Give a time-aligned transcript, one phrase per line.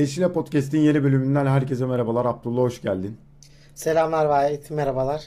[0.00, 2.24] Gençliğe Podcast'in yeni bölümünden herkese merhabalar.
[2.24, 3.16] Abdullah hoş geldin.
[3.74, 5.26] Selamlar Vahit, merhabalar.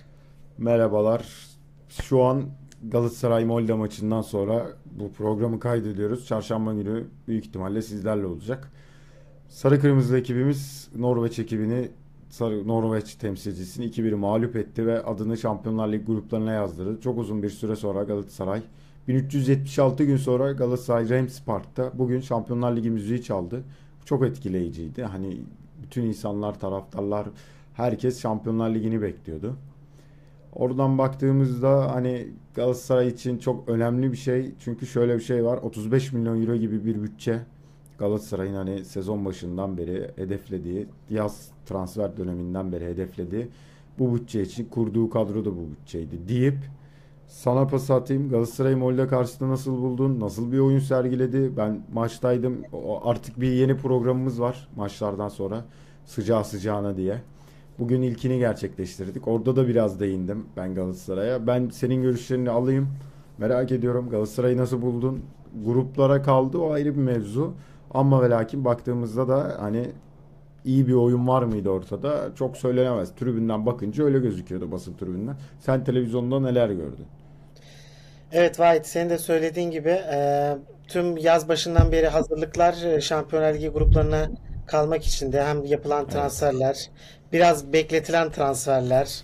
[0.57, 1.47] Merhabalar.
[1.89, 2.44] Şu an
[2.83, 6.28] Galatasaray Molde maçından sonra bu programı kaydediyoruz.
[6.28, 8.71] Çarşamba günü büyük ihtimalle sizlerle olacak.
[9.47, 11.90] Sarı Kırmızı ekibimiz Norveç ekibini
[12.29, 17.01] Sarı Norveç temsilcisini 2-1 mağlup etti ve adını Şampiyonlar Ligi gruplarına yazdırdı.
[17.01, 18.62] Çok uzun bir süre sonra Galatasaray
[19.07, 23.63] 1376 gün sonra Galatasaray Reims Park'ta bugün Şampiyonlar Ligi müziği çaldı.
[24.05, 25.03] Çok etkileyiciydi.
[25.03, 25.38] Hani
[25.84, 27.27] bütün insanlar, taraftarlar,
[27.73, 29.55] herkes Şampiyonlar Ligi'ni bekliyordu.
[30.53, 34.52] Oradan baktığımızda hani Galatasaray için çok önemli bir şey.
[34.59, 35.57] Çünkü şöyle bir şey var.
[35.57, 37.39] 35 milyon euro gibi bir bütçe
[37.98, 43.48] Galatasaray'ın hani sezon başından beri hedeflediği, yaz transfer döneminden beri hedeflediği
[43.99, 46.57] bu bütçe için kurduğu kadro da bu bütçeydi deyip
[47.33, 48.29] sana pas atayım.
[48.29, 50.20] Galatasaray Molde karşısında nasıl buldun?
[50.20, 51.57] Nasıl bir oyun sergiledi?
[51.57, 52.62] Ben maçtaydım.
[53.03, 55.65] Artık bir yeni programımız var maçlardan sonra.
[56.05, 57.21] Sıcağı sıcağına diye.
[57.79, 59.27] Bugün ilkini gerçekleştirdik.
[59.27, 61.48] Orada da biraz değindim ben Galatasaray'a.
[61.48, 62.87] Ben senin görüşlerini alayım.
[63.37, 65.20] Merak ediyorum Galatasaray'ı nasıl buldun?
[65.66, 67.53] Gruplara kaldı o ayrı bir mevzu.
[67.94, 69.92] Ama ve lakin baktığımızda da hani
[70.66, 72.36] iyi bir oyun var mıydı ortada?
[72.36, 73.16] Çok söylenemez.
[73.16, 75.36] Tribünden bakınca öyle gözüküyordu basın tribünden.
[75.59, 77.06] Sen televizyonda neler gördün?
[78.34, 80.50] Evet Vahit senin de söylediğin gibi e,
[80.88, 84.30] tüm yaz başından beri hazırlıklar e, Şampiyonlar Ligi gruplarına
[84.67, 86.90] kalmak için de hem yapılan transferler,
[87.34, 89.22] biraz bekletilen transferler,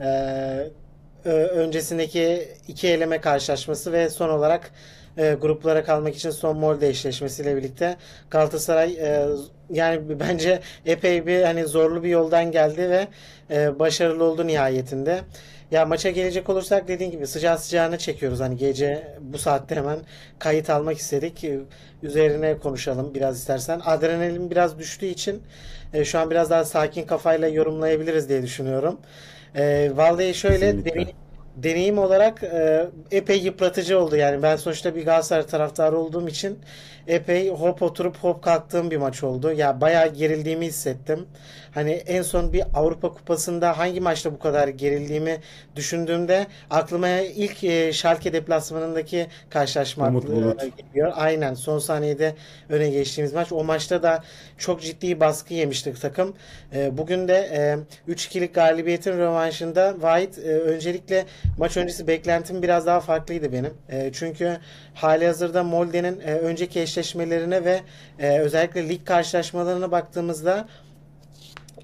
[0.00, 0.06] e,
[1.24, 4.70] ö- öncesindeki iki eleme karşılaşması ve son olarak
[5.18, 7.96] e, gruplara kalmak için son Molde eşleşmesiyle birlikte
[8.30, 9.26] Galatasaray e,
[9.70, 13.08] yani bence epey bir hani zorlu bir yoldan geldi ve
[13.50, 15.20] e, başarılı oldu nihayetinde.
[15.70, 18.40] Ya maça gelecek olursak dediğin gibi sıcağı sıcağına çekiyoruz.
[18.40, 19.98] Hani gece bu saatte hemen
[20.38, 21.44] kayıt almak istedik.
[22.02, 23.80] Üzerine konuşalım biraz istersen.
[23.84, 25.42] Adrenalin biraz düştüğü için
[25.92, 29.00] e, şu an biraz daha sakin kafayla yorumlayabiliriz diye düşünüyorum.
[29.54, 30.90] E, vallahi şöyle Kesinlikle.
[30.90, 31.14] deney-
[31.56, 34.16] deneyim olarak e, epey yıpratıcı oldu.
[34.16, 36.58] Yani ben sonuçta bir Galatasaray taraftarı olduğum için
[37.06, 39.52] epey hop oturup hop kalktığım bir maç oldu.
[39.52, 41.26] Ya bayağı gerildiğimi hissettim.
[41.74, 45.38] Hani en son bir Avrupa Kupası'nda hangi maçta bu kadar gerildiğimi
[45.76, 50.60] düşündüğümde aklıma ilk e, Schalke deplasmanındaki karşılaşma Umut aklı- Bulut.
[50.78, 51.12] geliyor.
[51.16, 52.34] Aynen son saniyede
[52.68, 53.52] öne geçtiğimiz maç.
[53.52, 54.22] O maçta da
[54.58, 56.34] çok ciddi baskı yemiştik takım.
[56.74, 57.34] E, bugün de
[58.08, 61.24] e, 3-2'lik galibiyetin rövanşında White e, öncelikle
[61.58, 63.72] maç öncesi beklentim biraz daha farklıydı benim.
[63.90, 64.56] E, çünkü
[64.94, 67.80] halihazırda Molde'nin e, önceki eşleşmelerine ve
[68.18, 70.68] e, özellikle lig karşılaşmalarına baktığımızda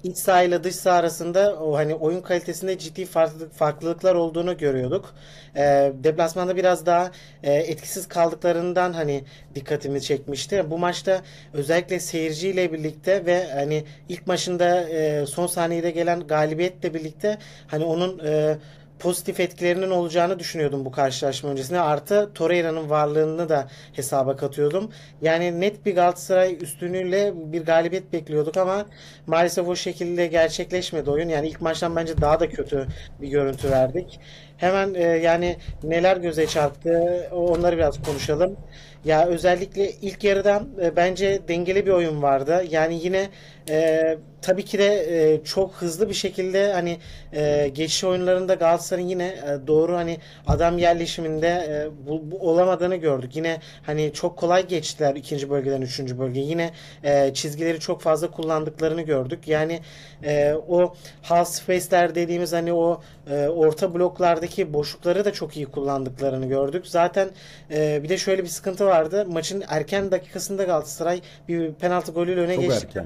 [0.05, 5.15] iç saha ile dış saha arasında o hani oyun kalitesinde ciddi farklılık, farklılıklar olduğunu görüyorduk.
[5.55, 7.11] Ee, deplasmanda biraz daha
[7.43, 9.23] e, etkisiz kaldıklarından hani
[9.55, 10.71] dikkatimi çekmişti.
[10.71, 11.21] Bu maçta
[11.53, 18.19] özellikle seyirciyle birlikte ve hani ilk maçında e, son saniyede gelen galibiyetle birlikte hani onun
[18.25, 18.57] e,
[18.99, 21.79] pozitif etkilerinin olacağını düşünüyordum bu karşılaşma öncesinde.
[21.79, 24.91] Artı Torreira'nın varlığını da hesaba katıyordum.
[25.21, 28.85] Yani net bir Galatasaray üstünlüğüyle bir galibiyet bekliyorduk ama
[29.27, 31.29] maalesef o şekilde gerçekleşmedi oyun.
[31.29, 32.87] Yani ilk maçtan bence daha da kötü
[33.21, 34.19] bir görüntü verdik.
[34.57, 38.57] Hemen e, yani neler göze çarptı onları biraz konuşalım.
[39.05, 42.63] Ya özellikle ilk yarıdan e, bence dengeli bir oyun vardı.
[42.69, 43.29] Yani yine
[43.69, 46.97] e, tabii ki de e, çok hızlı bir şekilde hani
[47.33, 50.17] e, geçiş oyunlarında Galatasaray'ın yine e, doğru hani
[50.47, 53.35] adam yerleşiminde e, bu, bu olamadığını gördük.
[53.35, 56.45] Yine hani çok kolay geçtiler ikinci bölgeden üçüncü bölgeye.
[56.45, 56.71] Yine
[57.03, 59.47] e, çizgileri çok fazla kullandıklarını gördük.
[59.47, 59.79] Yani
[60.23, 63.01] e, o half space'ler dediğimiz hani o
[63.31, 66.87] e, orta bloklardaki boşlukları da çok iyi kullandıklarını gördük.
[66.87, 67.29] Zaten
[67.71, 69.25] e, bir de şöyle bir sıkıntı vardı.
[69.25, 72.87] Maçın erken dakikasında Galatasaray bir penaltı golüyle öne Çok geçti.
[72.87, 73.05] erken.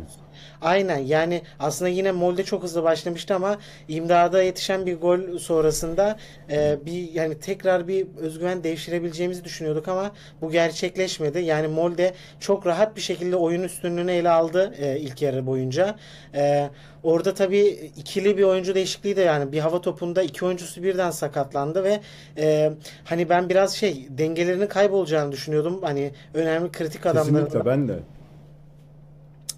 [0.62, 6.18] Aynen yani aslında yine Molde çok hızlı başlamıştı ama imdada yetişen bir gol sonrasında
[6.50, 10.12] e, bir yani tekrar bir özgüven devşirebileceğimizi düşünüyorduk ama
[10.42, 11.40] bu gerçekleşmedi.
[11.40, 15.96] Yani Molde çok rahat bir şekilde oyun üstünlüğünü ele aldı e, ilk yarı boyunca.
[16.36, 16.70] E,
[17.04, 21.84] orada tabii ikili bir oyuncu değişikliği de yani bir hava topunda iki oyuncusu birden sakatlandı
[21.84, 22.00] ve
[22.38, 22.72] e,
[23.04, 25.80] hani ben biraz şey dengelerinin kaybolacağını düşünüyordum.
[25.82, 28.00] Hani önemli kritik Kesinlikle adamlarından ben de.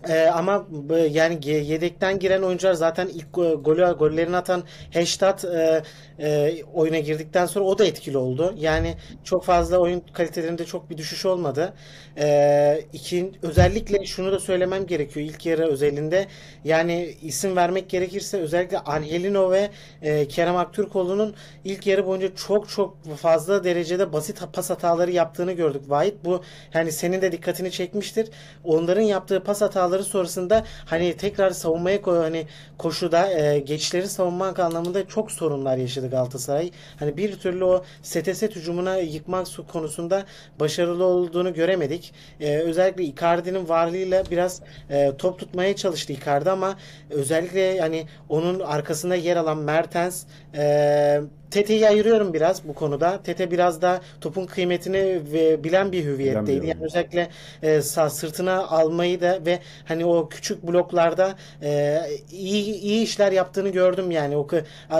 [0.09, 0.67] Ee, ama
[1.09, 5.83] yani yedekten giren oyuncular zaten ilk go- golü gollerini atan Heştat e,
[6.19, 8.53] e, oyuna girdikten sonra o da etkili oldu.
[8.57, 11.73] Yani çok fazla oyun kalitelerinde çok bir düşüş olmadı.
[12.17, 16.27] Ee, iki, özellikle şunu da söylemem gerekiyor ilk yarı özelinde.
[16.63, 19.69] Yani isim vermek gerekirse özellikle Angelino ve
[20.01, 25.81] e, Kerem Aktürkoğlu'nun ilk yarı boyunca çok çok fazla derecede basit pas hataları yaptığını gördük.
[25.87, 26.41] Vahit bu
[26.73, 28.29] yani senin de dikkatini çekmiştir.
[28.63, 32.47] Onların yaptığı pas hataları hataları sonrasında hani tekrar savunmaya ko- hani
[32.77, 36.71] koşuda e, geçişleri savunmak anlamında çok sorunlar yaşadı Galatasaray.
[36.99, 40.25] Hani bir türlü o STS hücumuna yıkmak su- konusunda
[40.59, 42.13] başarılı olduğunu göremedik.
[42.39, 46.77] E, özellikle Icardi'nin varlığıyla biraz e, top tutmaya çalıştı Icardi ama
[47.09, 50.23] özellikle hani onun arkasında yer alan Mertens
[50.55, 53.19] e, Tete'yi ayırıyorum biraz bu konuda.
[53.23, 56.67] Tete biraz da topun kıymetini ve bilen bir hüviyetteydi.
[56.67, 57.29] Yani özellikle
[57.63, 62.01] e, sırtına almayı da ve hani o küçük bloklarda e,
[62.31, 64.37] iyi iyi işler yaptığını gördüm yani.
[64.37, 64.47] O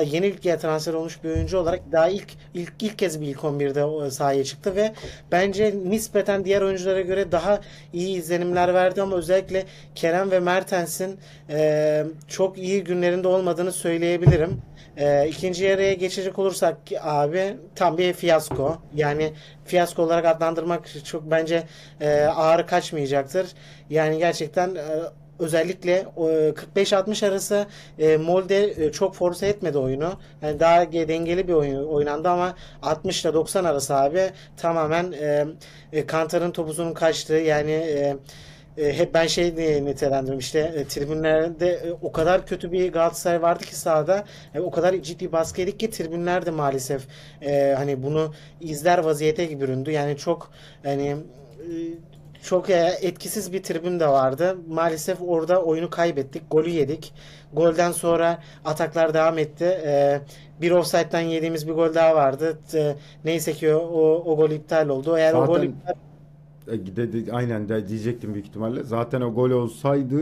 [0.06, 3.84] yeni ligeye transfer olmuş bir oyuncu olarak daha ilk ilk ilk kez bir ilk 11'de
[3.84, 4.94] o sahaya çıktı ve
[5.32, 7.62] bence nispeten diğer oyunculara göre daha
[7.94, 9.66] iyi izlenimler verdi ama özellikle
[9.96, 11.20] Kerem ve Mertens'in
[11.50, 14.62] e, çok iyi günlerinde olmadığını söyleyebilirim.
[14.98, 18.78] E, ikinci yarıya geçecek olursak ki abi tam bir fiyasko.
[18.96, 19.34] Yani
[19.66, 21.64] fiyasko olarak adlandırmak çok bence
[22.02, 23.48] e, ağır kaçmayacaktır.
[23.90, 24.82] Yani gerçekten e,
[25.40, 27.66] özellikle o, 45-60 arası
[28.00, 30.14] e, Molde e, çok force etmedi oyunu.
[30.42, 35.46] Yani daha ge- dengeli bir oyun oynandı ama 60 ile 90 arası abi tamamen e,
[35.94, 37.72] e, Kantar'ın topuzunun kaçtığı yani
[38.78, 43.42] e, hep ben şey diye nitelendiriyorum işte e, tribünlerde e, o kadar kötü bir Galatasaray
[43.42, 44.26] vardı ki sahada
[44.56, 47.08] e, o kadar ciddi baskı yedik ki tribünler de maalesef
[47.42, 49.92] e, hani bunu izler vaziyete büründü.
[49.92, 50.52] Yani çok
[50.84, 51.18] hani e,
[52.44, 54.58] çok e, etkisiz bir tribün de vardı.
[54.68, 56.44] Maalesef orada oyunu kaybettik.
[56.52, 57.14] Golü yedik.
[57.54, 59.66] Golden sonra ataklar devam etti.
[59.66, 60.22] E,
[60.62, 62.60] bir offside'den yediğimiz bir gol daha vardı.
[62.74, 62.96] E,
[63.26, 65.18] neyse ki o, o, o gol iptal oldu.
[65.18, 65.94] Eğer o gol Zaten iptal
[66.68, 68.84] e, de, de- aynen de diyecektim büyük ihtimalle.
[68.84, 70.22] Zaten o gol olsaydı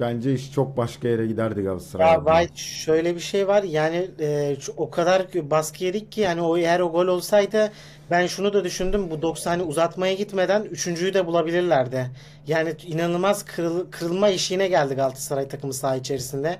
[0.00, 2.24] bence iş çok başka yere giderdi Galatasaray Ya.
[2.24, 6.80] White şöyle bir şey var yani e, o kadar baskı yedik ki yani o eğer
[6.80, 7.72] o gol olsaydı
[8.10, 12.10] ben şunu da düşündüm bu 90 hani uzatmaya gitmeden üçüncüyü de bulabilirlerdi.
[12.46, 16.58] Yani inanılmaz kırıl- kırılma eşiğine geldi Galatasaray takımı saha içerisinde.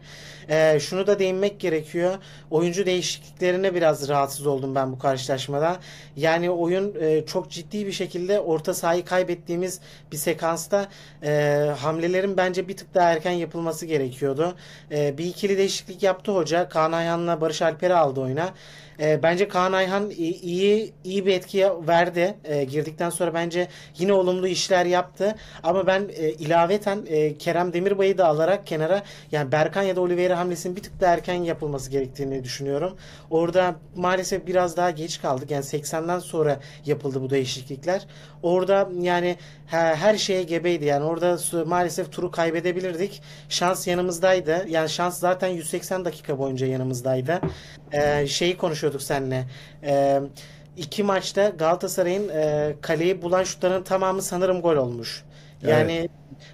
[0.48, 2.14] E, şunu da değinmek gerekiyor.
[2.50, 5.76] Oyuncu değişikliklerine biraz rahatsız oldum ben bu karşılaşmada.
[6.16, 9.80] Yani oyun e, çok ciddi bir şekilde orta sahayı kaybettiğimiz
[10.12, 10.88] bir sekansta
[11.22, 11.30] e,
[11.78, 14.54] hamlelerin bence bir tık daha erken yapılması gerekiyordu.
[14.90, 16.68] E, bir ikili değişiklik yaptı hoca.
[16.68, 18.54] Kaan Ayhan'la Barış Alper'i aldı oyuna.
[19.00, 22.34] E, bence Kaan Ayhan iyi iyi bir etki verdi.
[22.44, 23.68] E, girdikten sonra bence
[23.98, 25.34] yine olumlu işler yaptı.
[25.62, 29.02] Ama ben e, ilaveten e, Kerem Demirbay'ı da alarak kenara
[29.32, 32.96] yani Berkan ya da Oliveira hamlesinin bir tık daha erken yapılması gerektiğini düşünüyorum.
[33.30, 35.50] Orada maalesef biraz daha geç kaldık.
[35.50, 38.06] Yani 80'den sonra yapıldı bu değişiklikler.
[38.42, 40.84] Orada yani her, her şeye gebeydi.
[40.84, 43.22] Yani orada maalesef turu kaybedebilirdik.
[43.48, 44.66] Şans yanımızdaydı.
[44.68, 47.40] Yani şans zaten 180 dakika boyunca yanımızdaydı.
[47.92, 49.44] Ee, şeyi konuşuyorduk seninle.
[49.82, 50.20] Ee,
[50.76, 55.24] iki maçta Galatasaray'ın e, kaleyi bulan şutların tamamı sanırım gol olmuş.
[55.62, 56.08] Yani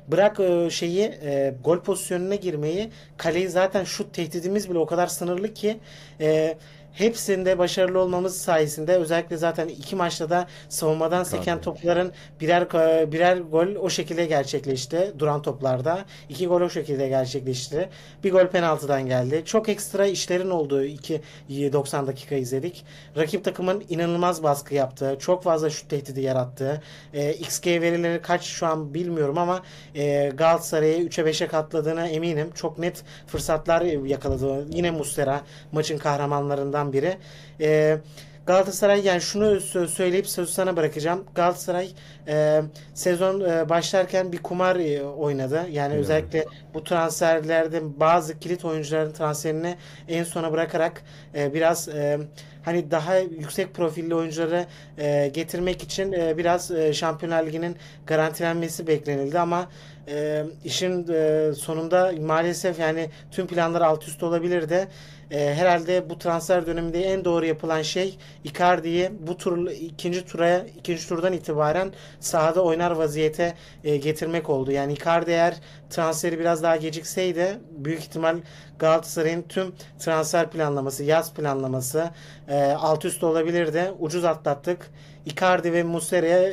[0.08, 5.54] bırak e, şeyi e, gol pozisyonuna girmeyi kaleyi zaten şut tehdidimiz bile o kadar sınırlı
[5.54, 5.80] ki
[6.20, 6.56] e,
[6.92, 11.64] hepsinde başarılı olmamız sayesinde özellikle zaten iki maçta da savunmadan seken Tabii.
[11.64, 12.70] topların birer
[13.12, 16.04] birer gol o şekilde gerçekleşti duran toplarda.
[16.28, 17.88] iki gol o şekilde gerçekleşti.
[18.24, 19.42] Bir gol penaltıdan geldi.
[19.44, 22.84] Çok ekstra işlerin olduğu iki 90 dakika izledik.
[23.16, 26.82] Rakip takımın inanılmaz baskı yaptığı, çok fazla şut tehdidi yarattığı,
[27.14, 29.62] e, XG verileri kaç şu an bilmiyorum ama
[29.94, 32.50] e, Galatasaray'ı 3'e 5'e katladığına eminim.
[32.54, 34.66] Çok net fırsatlar yakaladı.
[34.70, 35.40] Yine Muslera
[35.72, 37.16] maçın kahramanlarından biri.
[37.60, 37.98] E,
[38.46, 41.24] Galatasaray yani şunu sö- söyleyip sözü sana bırakacağım.
[41.34, 41.88] Galatasaray
[42.28, 42.62] e,
[42.94, 45.66] sezon e, başlarken bir kumar e, oynadı.
[45.70, 46.02] Yani Evet.
[46.02, 46.44] özellikle
[46.74, 49.76] bu transferlerde bazı kilit oyuncuların transferini
[50.08, 51.02] en sona bırakarak
[51.34, 52.18] e, biraz e,
[52.64, 54.66] hani daha yüksek profilli oyuncuları
[54.98, 59.68] e, getirmek için e, biraz e, Şampiyonlar Ligi'nin garantilenmesi beklenildi ama
[60.08, 64.88] e, işin e, sonunda maalesef yani tüm planlar alt üst olabilirdi.
[65.30, 71.08] E, herhalde bu transfer döneminde en doğru yapılan şey Icardi'yi bu tur ikinci tura ikinci
[71.08, 74.72] turdan itibaren sahada oynar vaziyete e, getirmek oldu.
[74.72, 75.54] Yani Icardi eğer
[75.90, 78.36] transferi biraz daha gecikseydi büyük ihtimal
[78.78, 82.10] Galatasaray'ın tüm transfer planlaması, yaz planlaması
[82.48, 83.92] e, alt üst olabilirdi.
[83.98, 84.90] Ucuz atlattık.
[85.26, 86.52] Icardi ve Muslera'ya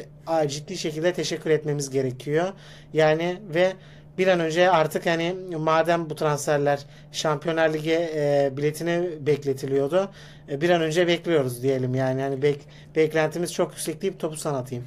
[0.50, 2.54] ciddi şekilde teşekkür etmemiz gerekiyor.
[2.94, 3.74] Yani ve
[4.18, 10.10] bir an önce artık hani madem bu transferler Şampiyonlar Ligi e, biletini bekletiliyordu.
[10.50, 12.22] e, bir an önce bekliyoruz diyelim yani.
[12.22, 12.60] Yani bek,
[12.96, 14.84] beklentimiz çok yüksek deyip topu sana atayım.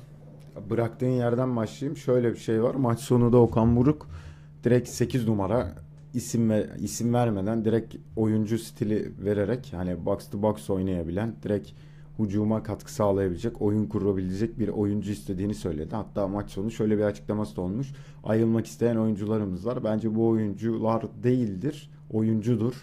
[0.70, 1.96] Bıraktığın yerden başlayayım.
[1.96, 2.75] Şöyle bir şey var.
[2.75, 4.06] Maç sonunda Okan Buruk
[4.64, 5.72] direkt 8 numara
[6.14, 11.70] isim ve isim vermeden direkt oyuncu stili vererek hani box to box oynayabilen direkt
[12.25, 15.95] hücuma katkı sağlayabilecek, oyun kurabilecek bir oyuncu istediğini söyledi.
[15.95, 17.93] Hatta maç sonu şöyle bir açıklaması da olmuş.
[18.25, 19.85] Ayrılmak isteyen oyuncularımız var.
[19.85, 22.75] Bence bu oyuncular değildir, oyuncudur.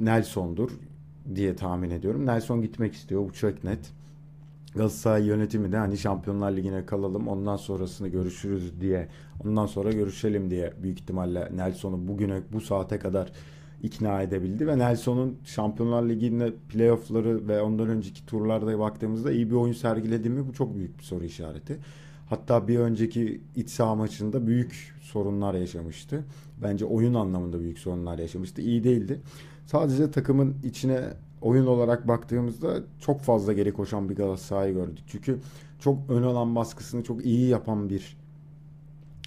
[0.00, 0.70] Nelson'dur
[1.34, 2.26] diye tahmin ediyorum.
[2.26, 3.28] Nelson gitmek istiyor.
[3.28, 3.92] Bu çok net.
[4.74, 9.08] Galatasaray yönetimi de hani Şampiyonlar Ligi'ne kalalım ondan sonrasını görüşürüz diye
[9.44, 13.32] ondan sonra görüşelim diye büyük ihtimalle Nelson'u bugüne bu saate kadar
[13.82, 19.72] ikna edebildi ve Nelson'un Şampiyonlar Ligi'nde playoff'ları ve ondan önceki turlarda baktığımızda iyi bir oyun
[19.72, 21.78] sergiledi mi bu çok büyük bir soru işareti.
[22.28, 26.24] Hatta bir önceki iç saha maçında büyük sorunlar yaşamıştı.
[26.62, 28.62] Bence oyun anlamında büyük sorunlar yaşamıştı.
[28.62, 29.20] İyi değildi.
[29.66, 31.00] Sadece takımın içine
[31.40, 35.04] oyun olarak baktığımızda çok fazla geri koşan bir Galatasaray gördük.
[35.06, 35.38] Çünkü
[35.80, 38.16] çok ön alan baskısını çok iyi yapan bir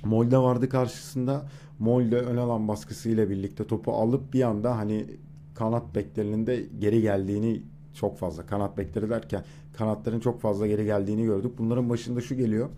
[0.06, 1.46] Molde vardı karşısında.
[1.80, 5.06] Molde ön alan baskısıyla birlikte topu alıp bir anda hani
[5.56, 7.62] kanat beklerinin de geri geldiğini
[7.94, 9.44] çok fazla kanat bekleri derken
[9.78, 11.52] kanatların çok fazla geri geldiğini gördük.
[11.58, 12.70] Bunların başında şu geliyor.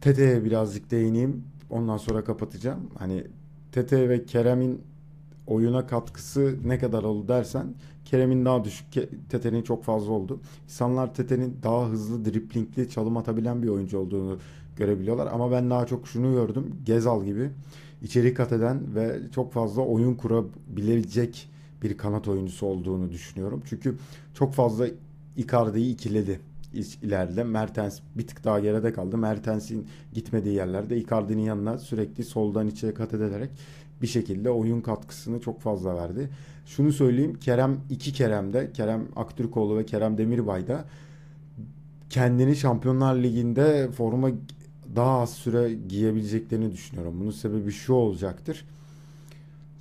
[0.00, 1.44] Tete'ye birazcık değineyim.
[1.70, 2.80] Ondan sonra kapatacağım.
[2.98, 3.24] Hani
[3.72, 4.82] Tete ve Kerem'in
[5.46, 7.74] oyuna katkısı ne kadar oldu dersen
[8.04, 8.86] Kerem'in daha düşük,
[9.30, 10.40] Tete'nin çok fazla oldu.
[10.64, 14.38] İnsanlar Tete'nin daha hızlı driplingli çalım atabilen bir oyuncu olduğunu
[14.76, 15.26] görebiliyorlar.
[15.32, 16.76] Ama ben daha çok şunu gördüm.
[16.84, 17.50] Gezal gibi
[18.02, 21.48] içeri kat eden ve çok fazla oyun kurabilecek
[21.82, 23.62] bir kanat oyuncusu olduğunu düşünüyorum.
[23.68, 23.96] Çünkü
[24.34, 24.86] çok fazla
[25.36, 26.40] Icardi'yi ikiledi
[27.02, 27.44] ileride.
[27.44, 29.18] Mertens bir tık daha geride kaldı.
[29.18, 33.50] Mertens'in gitmediği yerlerde Icardi'nin yanına sürekli soldan içeri kat ederek
[34.02, 36.30] bir şekilde oyun katkısını çok fazla verdi.
[36.66, 40.84] Şunu söyleyeyim Kerem iki Kerem'de Kerem Aktürkoğlu ve Kerem Demirbay'da
[42.10, 44.30] kendini Şampiyonlar Ligi'nde forma
[44.96, 47.14] daha az süre giyebileceklerini düşünüyorum.
[47.20, 48.64] Bunun sebebi şu olacaktır.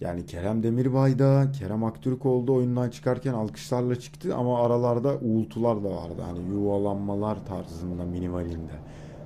[0.01, 6.22] Yani Kerem Demirbay'da, Kerem Aktürkoğlu oyundan çıkarken alkışlarla çıktı ama aralarda uğultular da vardı.
[6.25, 8.72] Hani yuvalanmalar tarzında minimalinde.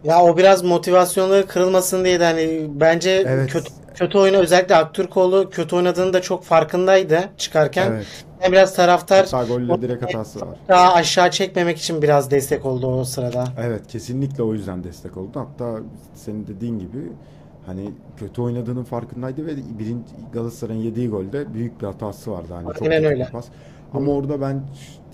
[0.04, 3.52] Ya o biraz motivasyonları kırılmasın diye de hani bence evet.
[3.52, 7.92] kötü kötü oyunu özellikle Aktürkoğlu kötü oynadığını da çok farkındaydı çıkarken.
[7.92, 8.26] Evet.
[8.44, 10.58] Yani biraz taraftar Hatta golle direkt hatası var.
[10.70, 13.44] Daha aşağı çekmemek için biraz destek oldu o sırada.
[13.60, 15.40] Evet kesinlikle o yüzden destek oldu.
[15.40, 15.80] Hatta
[16.16, 17.12] senin dediğin gibi
[17.66, 22.54] hani kötü oynadığının farkındaydı ve birinci Galatasaray'ın yediği golde büyük bir hatası vardı.
[22.54, 23.30] Hani Aynen çok öyle.
[23.32, 23.46] Pas.
[23.94, 24.62] Ama orada ben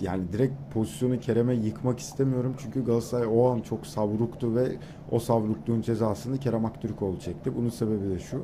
[0.00, 2.54] yani direkt pozisyonu Kerem'e yıkmak istemiyorum.
[2.58, 4.66] Çünkü Galatasaray o an çok savruktu ve
[5.10, 7.56] o savrukluğun cezasını Kerem Aktürkoğlu çekti.
[7.56, 8.42] Bunun sebebi de şu.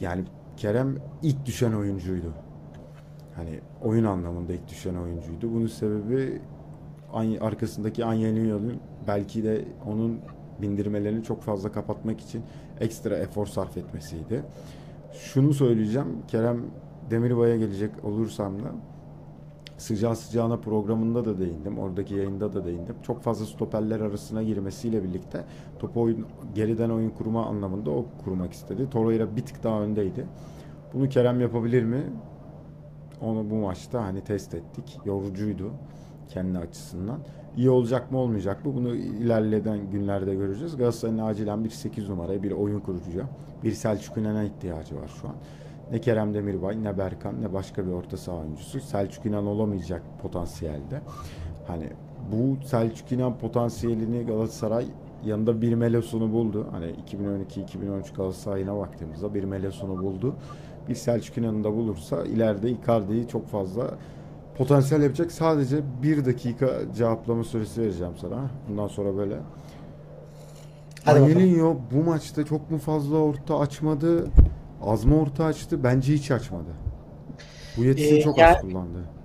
[0.00, 0.24] Yani
[0.56, 2.32] Kerem ilk düşen oyuncuydu.
[3.34, 5.54] Hani oyun anlamında ilk düşen oyuncuydu.
[5.54, 6.40] Bunun sebebi
[7.40, 10.20] arkasındaki Angelino'nun belki de onun
[10.62, 12.42] bindirmelerini çok fazla kapatmak için
[12.80, 14.42] ekstra efor sarf etmesiydi.
[15.12, 16.08] Şunu söyleyeceğim.
[16.28, 16.62] Kerem
[17.10, 18.72] Demirbay'a gelecek olursam da
[19.78, 21.78] sıcağı sıcağına programında da değindim.
[21.78, 22.94] Oradaki yayında da değindim.
[23.02, 25.44] Çok fazla stoperler arasına girmesiyle birlikte
[25.78, 28.90] topu oyun, geriden oyun kurma anlamında o kurmak istedi.
[28.90, 30.26] Torreira bir tık daha öndeydi.
[30.94, 32.02] Bunu Kerem yapabilir mi?
[33.20, 34.98] Onu bu maçta hani test ettik.
[35.04, 35.70] Yorucuydu
[36.28, 37.18] kendi açısından.
[37.56, 40.76] İyi olacak mı olmayacak mı bunu ilerleyen günlerde göreceğiz.
[40.76, 43.24] Galatasaray'ın acilen bir 8 numaraya bir oyun kurucuya
[43.64, 45.34] bir Selçuk İnan'a ihtiyacı var şu an.
[45.92, 48.80] Ne Kerem Demirbay ne Berkan ne başka bir orta saha oyuncusu.
[48.80, 51.00] Selçuk İnan olamayacak potansiyelde.
[51.66, 51.88] Hani
[52.32, 54.86] bu Selçuk İnan potansiyelini Galatasaray
[55.24, 56.66] yanında bir Melos'unu buldu.
[56.70, 60.36] Hani 2012-2013 Galatasaray'ına baktığımızda bir Melos'unu buldu.
[60.88, 63.90] Bir Selçuk İnan'ı da bulursa ileride Icardi'yi çok fazla
[64.58, 65.32] potansiyel yapacak.
[65.32, 68.50] Sadece bir dakika cevaplama süresi vereceğim sana.
[68.68, 69.36] Bundan sonra böyle.
[71.06, 74.26] Angelinho bu maçta çok mu fazla orta açmadı?
[74.82, 75.84] Az mı orta açtı?
[75.84, 76.70] Bence hiç açmadı.
[77.76, 79.15] Bu yetisini ee, çok yani, az kullandı.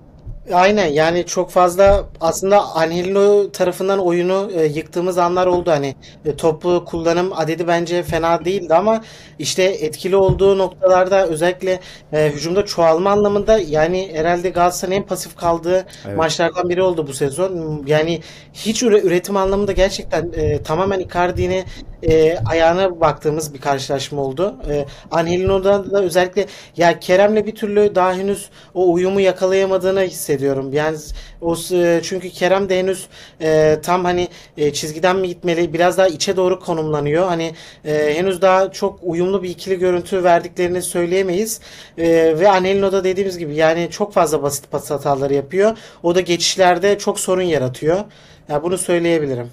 [0.54, 5.96] Aynen yani çok fazla aslında Angelino tarafından oyunu e, yıktığımız anlar oldu hani
[6.26, 9.02] e, toplu kullanım adedi bence fena değildi ama
[9.40, 11.80] işte etkili olduğu noktalarda özellikle
[12.14, 16.18] e, hücumda çoğalma anlamında yani herhalde Galatasaray'ın en pasif kaldığı evet.
[16.18, 17.84] maçlardan biri oldu bu sezon.
[17.88, 18.22] Yani
[18.54, 21.66] hiç üre, üretim anlamında gerçekten e, tamamen Icardi'nin
[22.04, 24.56] e, ayağına baktığımız bir karşılaşma oldu.
[24.70, 26.46] E, Angelino'da da özellikle
[26.78, 30.31] ya Kerem'le bir türlü daha henüz o uyumu yakalayamadığını hissediyorum.
[30.72, 30.98] Yani
[31.42, 33.08] o e, çünkü Kerem de henüz
[33.42, 37.28] e, tam hani e, çizgiden mi gitmeli biraz daha içe doğru konumlanıyor.
[37.28, 37.54] Hani
[37.86, 41.60] e, henüz daha çok uyumlu bir ikili görüntü verdiklerini söyleyemeyiz.
[41.98, 45.78] E, ve Anelino'da dediğimiz gibi yani çok fazla basit pas hataları yapıyor.
[46.04, 47.98] O da geçişlerde çok sorun yaratıyor.
[47.98, 48.06] Ya
[48.50, 49.48] yani bunu söyleyebilirim.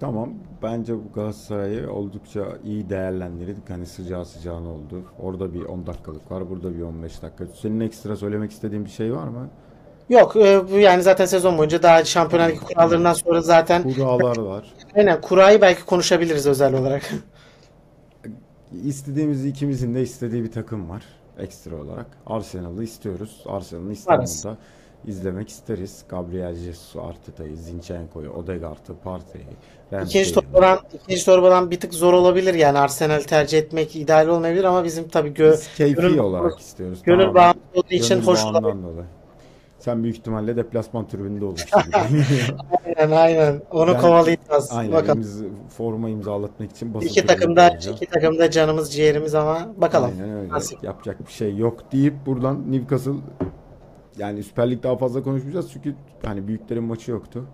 [0.00, 0.30] Tamam.
[0.62, 3.70] Bence bu Galatasaray'ı oldukça iyi değerlendirdik.
[3.70, 5.02] Hani sıcağı sıcağına oldu.
[5.18, 6.50] Orada bir 10 dakikalık var.
[6.50, 7.46] Burada bir 15 dakika.
[7.46, 9.48] Senin ekstra söylemek istediğin bir şey var mı?
[10.12, 14.64] Yok e, yani zaten sezon boyunca daha Şampiyonlar Ligi kurallarından sonra zaten Kurallar var.
[14.96, 17.10] aynen kurayı belki konuşabiliriz özel olarak.
[18.84, 21.02] İstediğimiz ikimizin de istediği bir takım var
[21.38, 22.06] ekstra olarak.
[22.26, 23.44] Arsenal'ı istiyoruz.
[23.46, 23.92] Arsenal'ı.
[23.92, 24.56] İstanbul'da
[25.06, 26.04] izlemek isteriz.
[26.08, 30.32] Gabriel Jesus, Arteta'yı, Zinchenko'yu, Odegaard'ı, Partey'i, İkinci Ramsey'i.
[30.32, 35.08] torbadan ikinci torbadan bir tık zor olabilir yani Arsenal tercih etmek ideal olmayabilir ama bizim
[35.08, 37.02] tabii gö Biz keyfi gönül, olarak istiyoruz.
[37.02, 39.06] gönül Tamamen bağımlı olduğu için gönül hoş bağından dolayı.
[39.82, 41.68] Sen büyük ihtimalle deplasman tribünde olursun.
[42.86, 43.62] Aynen aynen.
[43.70, 44.72] Onu Ben- kovalayacağız.
[44.72, 44.92] Aynen.
[44.92, 45.20] Bakalım.
[45.20, 45.42] Biz
[45.76, 47.96] forma imzalatmak için basın İki takımda olacağız.
[48.02, 50.10] iki takımda canımız ciğerimiz ama bakalım.
[50.20, 50.48] Aynen öyle.
[50.48, 50.84] Nasip.
[50.84, 53.12] Yapacak bir şey yok deyip buradan Newcastle
[54.18, 57.44] yani Süper Lig daha fazla konuşmayacağız çünkü hani büyüklerin maçı yoktu.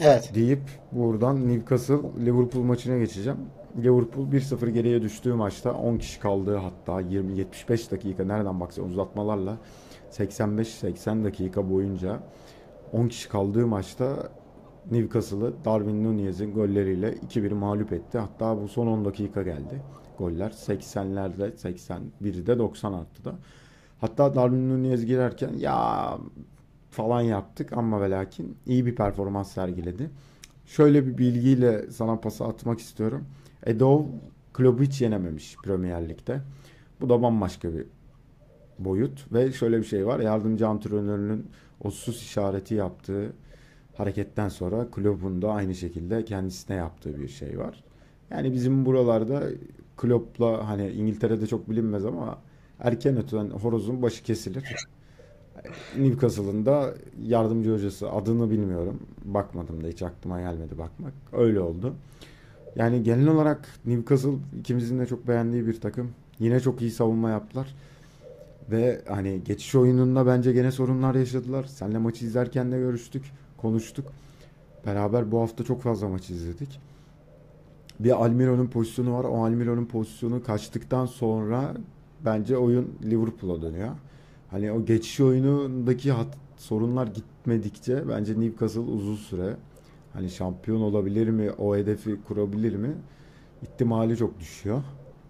[0.00, 0.30] Evet.
[0.34, 3.38] Deyip buradan Newcastle Liverpool maçına geçeceğim.
[3.78, 9.56] Liverpool 1-0 geriye düştüğü maçta 10 kişi kaldığı hatta 20-75 dakika nereden baksan uzatmalarla
[10.10, 12.20] 85-80 dakika boyunca
[12.92, 14.30] 10 kişi kaldığı maçta
[14.90, 18.18] Newcastle'ı Darwin Nunez'in golleriyle 2-1 mağlup etti.
[18.18, 19.82] Hatta bu son 10 dakika geldi
[20.18, 20.50] goller.
[20.50, 21.52] 80'lerde
[22.22, 23.34] 81'de 90 attı da.
[24.00, 26.18] Hatta Darwin Nunez girerken ya
[26.90, 30.10] falan yaptık ama ve lakin iyi bir performans sergiledi.
[30.66, 33.24] Şöyle bir bilgiyle sana pası atmak istiyorum.
[33.66, 34.06] Edo
[34.52, 36.40] kulübü hiç yenememiş Premier Lig'de.
[37.00, 37.86] Bu da bambaşka bir
[38.84, 40.20] boyut ve şöyle bir şey var.
[40.20, 41.46] Yardımcı antrenörünün
[41.84, 43.32] o sus işareti yaptığı
[43.96, 47.84] hareketten sonra kulübün de aynı şekilde kendisine yaptığı bir şey var.
[48.30, 49.42] Yani bizim buralarda
[49.96, 52.38] Klopp'la hani İngiltere'de çok bilinmez ama
[52.80, 54.76] erken ötülen horozun başı kesilir.
[55.98, 59.00] Newcastle'ın da yardımcı hocası adını bilmiyorum.
[59.24, 61.12] Bakmadım da hiç aklıma gelmedi bakmak.
[61.32, 61.94] Öyle oldu.
[62.76, 66.10] Yani genel olarak Newcastle ikimizin de çok beğendiği bir takım.
[66.38, 67.74] Yine çok iyi savunma yaptılar.
[68.70, 71.64] Ve hani geçiş oyununda bence gene sorunlar yaşadılar.
[71.64, 73.24] Seninle maçı izlerken de görüştük,
[73.56, 74.06] konuştuk.
[74.86, 76.80] Beraber bu hafta çok fazla maç izledik.
[78.00, 79.24] Bir Almiron'un pozisyonu var.
[79.24, 81.74] O Almiron'un pozisyonu kaçtıktan sonra
[82.24, 83.90] bence oyun Liverpool'a dönüyor.
[84.50, 89.56] Hani o geçiş oyunundaki hat, sorunlar gitmedikçe bence Newcastle uzun süre
[90.12, 92.92] hani şampiyon olabilir mi, o hedefi kurabilir mi
[93.62, 94.82] ihtimali çok düşüyor.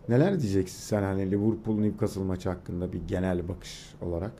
[0.08, 4.32] Neler diyeceksin sen hani Liverpool Newcastle maçı hakkında bir genel bakış olarak?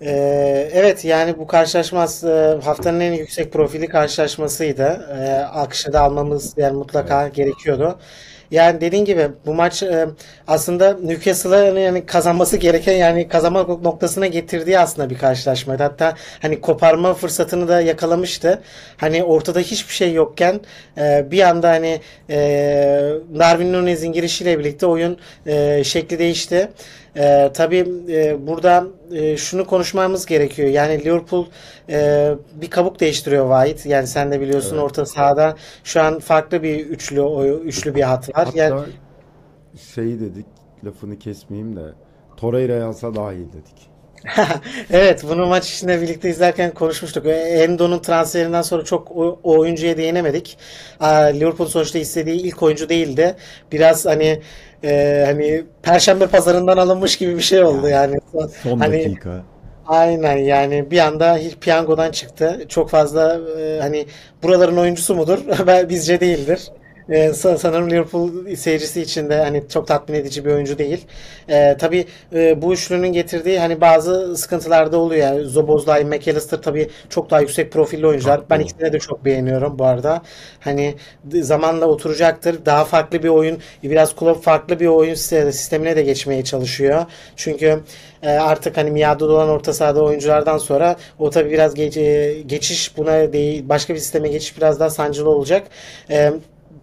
[0.00, 5.08] Ee, evet yani bu karşılaşma aslında haftanın en yüksek profili karşılaşmasıydı.
[5.18, 7.98] Ee, alkışı da almamız yani mutlaka gerekiyordu.
[8.52, 10.08] Yani dediğin gibi bu maç e,
[10.46, 15.82] aslında Newcastle'a yani kazanması gereken yani kazanma noktasına getirdiği aslında bir karşılaşmaydı.
[15.82, 18.62] Hatta hani koparma fırsatını da yakalamıştı.
[18.96, 20.60] Hani ortada hiçbir şey yokken
[20.98, 22.36] e, bir anda hani e,
[23.38, 26.68] Darwin Nunez'in girişiyle birlikte oyun e, şekli değişti.
[27.16, 30.68] E, tabii e, burada e, şunu konuşmamız gerekiyor.
[30.68, 31.46] Yani Liverpool
[31.88, 33.88] e, bir kabuk değiştiriyor White.
[33.88, 34.84] Yani sen de biliyorsun Evet.
[34.84, 37.20] orta sahada şu an farklı bir üçlü
[37.64, 38.48] üçlü bir hat var.
[38.54, 38.90] Yani Hatta
[39.94, 40.46] şey dedik
[40.84, 41.92] lafını kesmeyeyim de
[42.36, 43.91] Torreira alsa daha iyi dedik.
[44.90, 47.26] Evet, bunu maç içinde birlikte izlerken konuşmuştuk.
[47.26, 50.58] E, Endo'nun transferinden sonra çok o, o oyuncuya değinemedik.
[51.00, 53.36] Aa, Liverpool sonuçta istediği ilk oyuncu değildi.
[53.72, 54.42] Biraz hani
[54.84, 58.18] e, hani Perşembe pazarından alınmış gibi bir şey oldu yani.
[58.62, 59.44] Son Hani dakika.
[59.86, 62.64] Aynen yani bir anda hiç piyangodan çıktı.
[62.68, 64.06] Çok fazla e, hani
[64.42, 65.38] buraların oyuncusu mudur?
[65.66, 66.70] Ben bizce değildir.
[67.08, 71.06] E, sa- sanırım Liverpool seyircisi için de hani çok tatmin edici bir oyuncu değil.
[71.48, 75.20] E, tabii e, bu üçlünün getirdiği hani bazı sıkıntılar da oluyor.
[75.26, 78.40] Yani Szoboszlai, McAllister tabii çok daha yüksek profilli oyuncular.
[78.50, 78.62] Ben Haklı.
[78.62, 80.22] ikisini de çok beğeniyorum bu arada.
[80.60, 80.94] Hani
[81.40, 82.66] zamanla oturacaktır.
[82.66, 87.04] Daha farklı bir oyun, biraz Klopp farklı bir oyun siste- sistemine de geçmeye çalışıyor.
[87.36, 87.80] Çünkü
[88.22, 93.32] e, artık hani miadı dolan orta sahada oyunculardan sonra o tabii biraz ge- geçiş buna
[93.32, 95.66] değil başka bir sisteme geçiş biraz daha sancılı olacak.
[96.10, 96.32] E,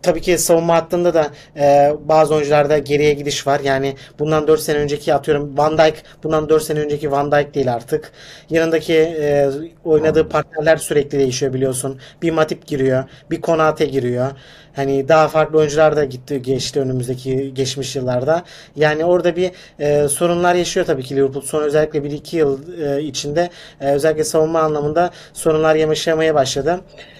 [0.01, 3.59] Tabii ki savunma hattında da e, bazı oyuncularda geriye gidiş var.
[3.59, 7.73] Yani bundan 4 sene önceki atıyorum Van Dijk bundan 4 sene önceki Van Dijk değil
[7.73, 8.11] artık.
[8.49, 9.49] Yanındaki e,
[9.83, 11.99] oynadığı partnerler sürekli değişiyor biliyorsun.
[12.21, 14.31] Bir Matip giriyor, bir Konate giriyor.
[14.75, 18.43] Hani daha farklı oyuncular da gitti geçti önümüzdeki geçmiş yıllarda.
[18.75, 21.43] Yani orada bir e, sorunlar yaşıyor tabii ki Liverpool.
[21.43, 23.49] Son özellikle 1-2 yıl e, içinde
[23.81, 26.79] e, özellikle savunma anlamında sorunlar yaşamaya başladı.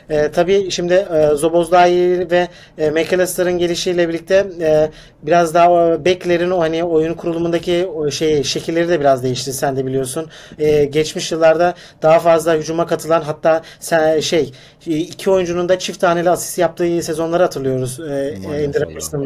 [0.10, 4.90] E, tabii şimdi e, Szoboszlai ve e, McAllister'ın gelişiyle birlikte e,
[5.24, 9.78] biraz daha o beklerin o hani oyun kurulumundaki o şey şekilleri de biraz değişti sen
[9.78, 10.30] de biliyorsun.
[10.60, 14.52] E, geçmiş yıllarda daha fazla hücuma katılan hatta sen şey
[14.86, 18.00] iki oyuncunun da çift taneli asist yaptığı sezonları hatırlıyoruz.
[18.00, 18.04] E,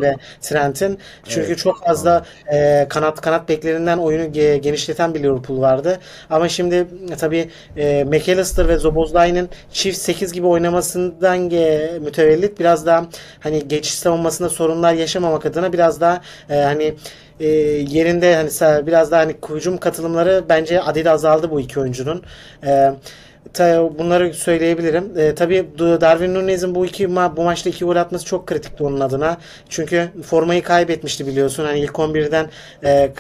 [0.02, 1.00] ve Trent'in.
[1.28, 1.58] Çünkü Evet.
[1.58, 6.00] çok fazla e, kanat kanat beklerinden oyunu ge- genişleten bir Liverpool vardı.
[6.30, 6.76] Ama şimdi
[7.12, 13.06] e, tabii e, McAllister ve Zoboszlai'nin çift 8 gibi oynamasından ge- mütevellit biraz daha
[13.40, 16.94] hani geçiş savunmasında sorunlar yaşamamak adına biraz daha e, hani
[17.40, 17.48] e,
[17.90, 22.24] yerinde hani biraz daha hani hücum katılımları bence adedi azaldı bu iki oyuncunun.
[22.66, 22.94] E,
[24.00, 25.18] bunları söyleyebilirim.
[25.18, 29.00] E, tabii Darwin Nunez'in bu iki ma- bu maçta iki gol atması çok kritikti onun
[29.00, 29.38] adına.
[29.70, 31.66] Çünkü formayı kaybetmişti biliyorsun.
[31.66, 32.50] Hani ilk 11'den
[32.84, 33.12] e,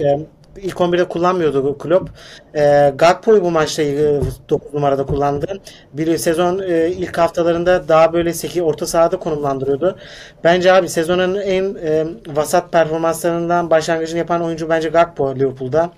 [0.57, 2.09] ilk 11'de kullanmıyordu Klopp.
[2.55, 5.61] E, Gakpo'yu bu maçta e, 9 numarada kullandı.
[5.93, 9.97] Bir sezon e, ilk haftalarında daha böyle 8 orta sahada konumlandırıyordu.
[10.43, 15.91] Bence abi sezonun en e, vasat performanslarından başlangıcını yapan oyuncu bence Gakpo Liverpool'da.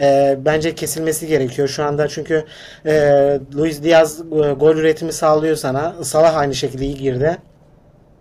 [0.00, 2.44] E, bence kesilmesi gerekiyor şu anda çünkü
[2.86, 2.92] e,
[3.56, 5.94] Luis Diaz e, gol üretimi sağlıyor sana.
[6.02, 7.49] Salah aynı şekilde iyi girdi.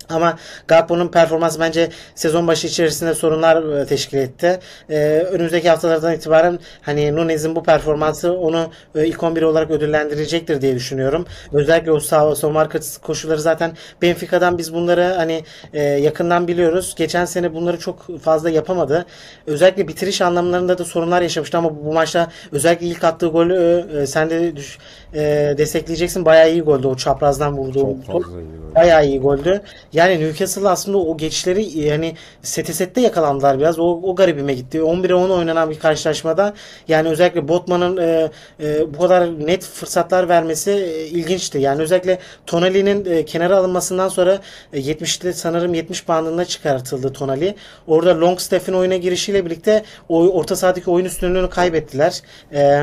[0.10, 4.60] Ama Gakpo'nun performansı bence sezon başı içerisinde sorunlar e, teşkil etti.
[4.90, 4.96] Ee,
[5.32, 11.26] önümüzdeki haftalardan itibaren hani Nunez'in bu performansı onu e, ilk 11 olarak ödüllendirecektir diye düşünüyorum.
[11.54, 15.44] Özellikle o sağ savunma arkası koşulları zaten Benfica'dan biz bunları hani
[15.74, 16.94] e, yakından biliyoruz.
[16.98, 19.06] Geçen sene bunları çok fazla yapamadı.
[19.48, 24.08] Özellikle bitiriş anlamlarında da sorunlar yaşamıştı ama bu, bu maçta özellikle ilk attığı golü e,
[24.08, 24.78] sen de düş-
[25.14, 25.20] e,
[25.58, 26.26] destekleyeceksin.
[26.26, 28.69] Bayağı iyi goldü o çaprazdan vurduğu Çok fazla iyi.
[28.76, 29.62] Bayağı iyi goldü.
[29.94, 33.80] Yani Newcastle aslında o geçişleri yani sete sette yakalandılar biraz.
[33.80, 34.78] O, o garibime gitti.
[34.78, 36.54] 11'e 10 oynanan bir karşılaşmada
[36.88, 41.58] yani özellikle Botman'ın e, e, bu kadar net fırsatlar vermesi e, ilginçti.
[41.58, 44.40] Yani özellikle Tonali'nin e, kenara alınmasından sonra
[44.74, 47.56] e, 70'te sanırım 70 bandında çıkartıldı Tonali.
[47.88, 52.22] Orada Longstaff'in oyuna girişiyle birlikte o orta sahadaki oyun üstünlüğünü kaybettiler.
[52.54, 52.82] E,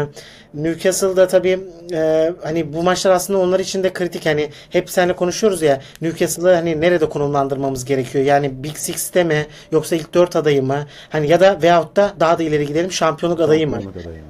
[0.57, 1.59] Newcastle'da tabii
[1.92, 4.27] e, hani bu maçlar aslında onlar için de kritik.
[4.27, 8.25] Hani hep seninle konuşuyoruz ya Newcastle'ı hani nerede konumlandırmamız gerekiyor?
[8.25, 10.87] Yani Big Six'te mi yoksa ilk 4 adayı mı?
[11.11, 13.81] Hani ya da veyahut da daha da ileri gidelim şampiyonluk adayı mı?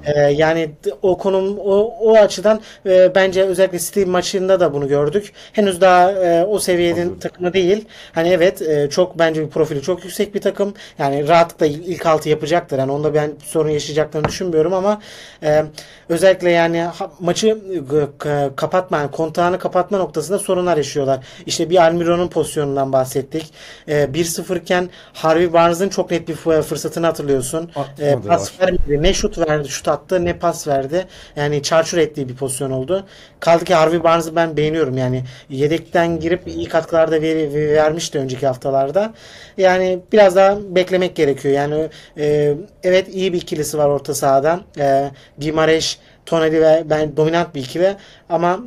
[0.05, 5.31] Ee, yani o konum o, o açıdan e, bence özellikle City maçında da bunu gördük.
[5.53, 7.19] Henüz daha e, o seviyenin Hazır.
[7.19, 7.85] takımı değil.
[8.13, 10.73] Hani evet e, çok bence bir profili çok yüksek bir takım.
[10.99, 12.77] Yani rahatlıkla il- ilk altı yapacaktır.
[12.79, 15.01] Yani onda ben sorun yaşayacaklarını düşünmüyorum ama
[15.43, 15.63] e,
[16.17, 16.85] özellikle yani
[17.19, 17.47] maçı
[18.25, 21.19] e, kapatma, yani kontağını kapatma noktasında sorunlar yaşıyorlar.
[21.45, 23.53] İşte bir Almiron'un pozisyonundan bahsettik.
[23.87, 27.71] E, 1-0 iken Harvey Barnes'ın çok net bir fı- fırsatını hatırlıyorsun.
[27.99, 29.03] E, pas vermedi.
[29.03, 31.05] Ne şut verdi, şut attı, ne pas verdi.
[31.35, 33.05] Yani çarçur ettiği bir pozisyon oldu.
[33.39, 34.97] Kaldı ki Harvey Barnes'ı ben beğeniyorum.
[34.97, 39.13] Yani yedekten girip iyi katkılar da veri- vermişti önceki haftalarda.
[39.57, 41.53] Yani biraz daha beklemek gerekiyor.
[41.55, 42.53] Yani e,
[42.83, 44.59] evet iyi bir ikilisi var orta sahada.
[44.79, 47.95] E, Gimareş, Tonali ve ben dominant bir ikili
[48.29, 48.59] ama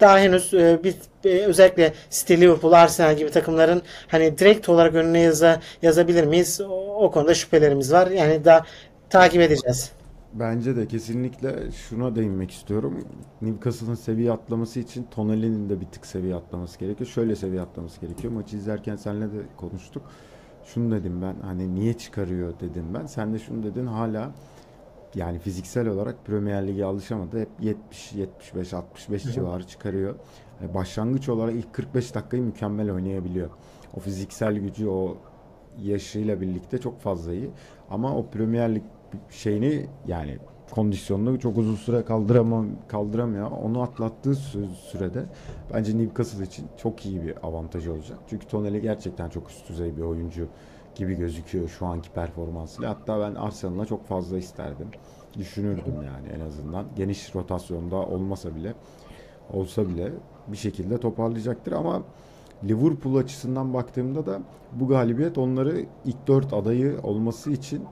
[0.00, 5.20] daha henüz e, bir e, özellikle City, Liverpool, Arsenal gibi takımların hani direkt olarak önüne
[5.20, 6.60] yaza, yazabilir miyiz?
[6.60, 8.06] O, o konuda şüphelerimiz var.
[8.06, 8.64] Yani daha
[9.10, 9.92] takip edeceğiz.
[10.32, 13.04] Bence de kesinlikle şuna değinmek istiyorum.
[13.42, 17.10] Newcastle'ın seviye atlaması için Tonali'nin de bir tık seviye atlaması gerekiyor.
[17.10, 18.32] Şöyle seviye atlaması gerekiyor.
[18.32, 20.02] Maçı izlerken seninle de konuştuk.
[20.64, 23.06] Şunu dedim ben hani niye çıkarıyor dedim ben.
[23.06, 24.30] Sen de şunu dedin hala
[25.14, 27.40] yani fiziksel olarak Premier Lig'e alışamadı.
[27.40, 30.14] Hep 70, 75, 65 civarı çıkarıyor.
[30.60, 33.50] Yani başlangıç olarak ilk 45 dakikayı mükemmel oynayabiliyor.
[33.96, 35.16] O fiziksel gücü, o
[35.82, 37.50] yaşıyla birlikte çok fazla iyi.
[37.90, 38.82] Ama o Premier Lig
[39.30, 40.38] şeyini yani
[40.70, 43.50] kondisyonunu çok uzun süre kaldıramam, kaldıramıyor.
[43.50, 45.24] Onu atlattığı sü- sürede
[45.74, 48.18] bence Newcastle için çok iyi bir avantajı olacak.
[48.30, 50.48] Çünkü Tonali gerçekten çok üst düzey bir oyuncu
[50.98, 52.90] gibi gözüküyor şu anki performansıyla.
[52.90, 54.88] Hatta ben Arsenal'a çok fazla isterdim.
[55.38, 56.86] Düşünürdüm yani en azından.
[56.96, 58.74] Geniş rotasyonda olmasa bile
[59.52, 60.12] olsa bile
[60.48, 62.02] bir şekilde toparlayacaktır ama
[62.64, 64.40] Liverpool açısından baktığımda da
[64.72, 67.84] bu galibiyet onları ilk dört adayı olması için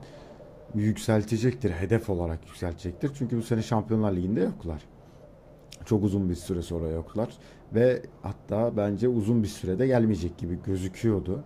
[0.75, 1.71] yükseltecektir.
[1.71, 3.11] Hedef olarak yükseltecektir.
[3.17, 4.81] Çünkü bu sene Şampiyonlar Ligi'nde yoklar.
[5.85, 7.29] Çok uzun bir süre sonra yoklar.
[7.73, 11.43] Ve hatta bence uzun bir sürede gelmeyecek gibi gözüküyordu.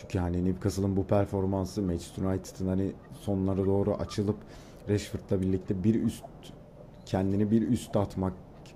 [0.00, 4.36] Çünkü hani Newcastle'ın bu performansı Manchester United'ın hani sonlara doğru açılıp
[4.88, 6.24] Rashford'la birlikte bir üst
[7.06, 8.32] kendini bir üst atmak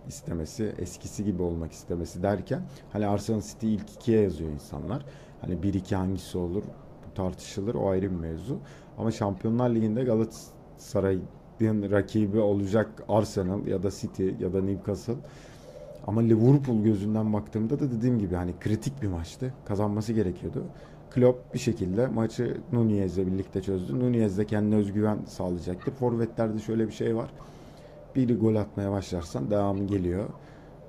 [0.08, 5.04] istemesi, eskisi gibi olmak istemesi derken hani Arsenal City ilk ikiye yazıyor insanlar.
[5.40, 6.62] Hani 1-2 hangisi olur
[7.14, 8.58] tartışılır o ayrı bir mevzu.
[8.98, 15.14] Ama Şampiyonlar Ligi'nde Galatasaray'ın rakibi olacak Arsenal ya da City ya da Newcastle
[16.06, 19.54] Ama Liverpool gözünden baktığımda da dediğim gibi hani kritik bir maçtı.
[19.64, 20.64] Kazanması gerekiyordu.
[21.14, 24.00] Klopp bir şekilde maçı Nunez'le birlikte çözdü.
[24.00, 25.90] Nunez de kendine özgüven sağlayacaktı.
[25.90, 27.30] Forvetlerde şöyle bir şey var.
[28.16, 30.28] Bir gol atmaya başlarsan devamı geliyor.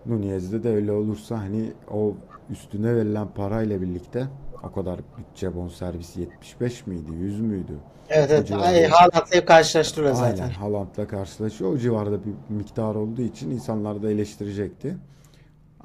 [0.05, 2.13] Nunez'de de öyle olursa hani o
[2.49, 4.27] üstüne verilen parayla birlikte
[4.63, 7.73] o kadar bütçe bonservisi 75 miydi 100 müydü?
[8.09, 8.51] Evet evet.
[8.51, 10.49] Ay, Haaland'la hep karşılaştırıyor Aynen zaten.
[10.49, 11.73] Haaland'la karşılaşıyor.
[11.73, 14.97] O civarda bir miktar olduğu için insanlar da eleştirecekti.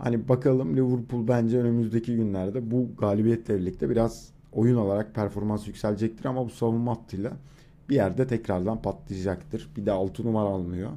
[0.03, 6.47] Hani bakalım Liverpool bence önümüzdeki günlerde bu galibiyetle birlikte biraz oyun olarak performans yükselecektir ama
[6.47, 7.33] bu savunma hattıyla
[7.89, 9.71] bir yerde tekrardan patlayacaktır.
[9.77, 10.91] Bir de 6 numara almıyor.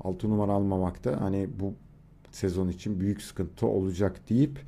[0.00, 1.74] 6 numara almamak da hani bu
[2.30, 4.58] sezon için büyük sıkıntı olacak deyip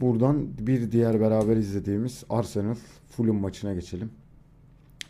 [0.00, 2.76] buradan bir diğer beraber izlediğimiz Arsenal
[3.08, 4.10] Fulham maçına geçelim.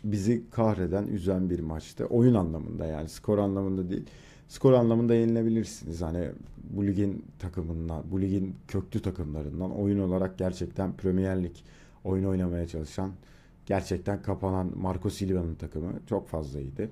[0.03, 2.05] Bizi kahreden, üzen bir maçtı.
[2.05, 4.05] Oyun anlamında yani skor anlamında değil.
[4.53, 6.01] Skor anlamında yenilebilirsiniz.
[6.01, 6.29] Hani
[6.69, 11.55] bu ligin takımından, bu ligin köklü takımlarından oyun olarak gerçekten Premier Lig
[12.03, 13.11] oyun oynamaya çalışan,
[13.65, 16.89] gerçekten kapanan Marco Silva'nın takımı çok fazlaydı.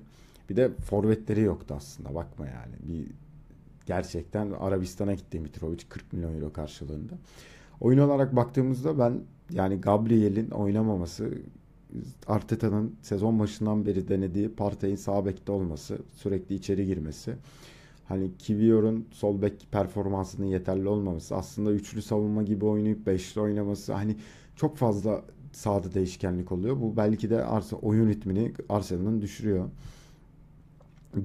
[0.50, 2.74] Bir de forvetleri yoktu aslında bakma yani.
[2.88, 3.06] Bir
[3.86, 7.14] gerçekten Arabistan'a gitti Mitrovic 40 milyon euro karşılığında.
[7.80, 9.20] Oyun olarak baktığımızda ben
[9.50, 11.34] yani Gabriel'in oynamaması
[12.26, 17.34] Arteta'nın sezon başından beri denediği Partey'in sağ bekte olması, sürekli içeri girmesi.
[18.08, 24.16] Hani Kivior'un sol bek performansının yeterli olmaması, aslında üçlü savunma gibi oynayıp beşli oynaması hani
[24.56, 26.80] çok fazla sahada değişkenlik oluyor.
[26.80, 29.68] Bu belki de Arsenal oyun ritmini Arsenal'ın düşürüyor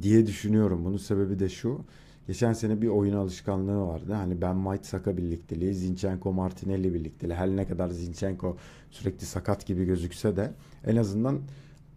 [0.01, 0.85] diye düşünüyorum.
[0.85, 1.79] Bunun sebebi de şu.
[2.27, 4.13] Geçen sene bir oyun alışkanlığı vardı.
[4.13, 7.35] Hani Ben White Saka birlikteliği, Zinchenko Martinelli birlikteliği.
[7.35, 8.57] Her ne kadar Zinchenko
[8.91, 10.51] sürekli sakat gibi gözükse de
[10.85, 11.39] en azından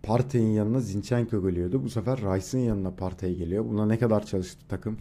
[0.02, 1.84] Partey'in yanına Zinchenko geliyordu.
[1.84, 3.64] Bu sefer Rice'ın yanına Partey geliyor.
[3.64, 4.96] Buna ne kadar çalıştı takım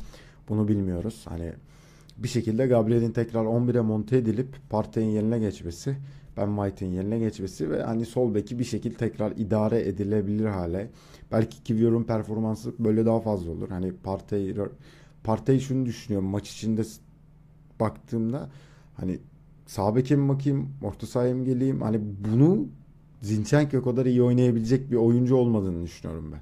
[0.49, 1.25] bunu bilmiyoruz.
[1.29, 1.53] Hani
[2.17, 5.97] bir şekilde Gabriel'in tekrar 11'e monte edilip Partey'in yerine geçmesi,
[6.37, 10.89] Ben White'in yerine geçmesi ve hani sol beki bir şekilde tekrar idare edilebilir hale.
[11.31, 13.69] Belki Kivior'un performansı böyle daha fazla olur.
[13.69, 14.55] Hani Partey
[15.23, 16.81] Partey şunu düşünüyorum maç içinde
[17.79, 18.49] baktığımda
[18.95, 19.19] hani
[19.67, 21.81] sağ beke mi bakayım, orta sahaya mı geleyim?
[21.81, 22.01] Hani
[22.31, 22.67] bunu
[23.21, 26.41] Zinchenko kadar iyi oynayabilecek bir oyuncu olmadığını düşünüyorum ben.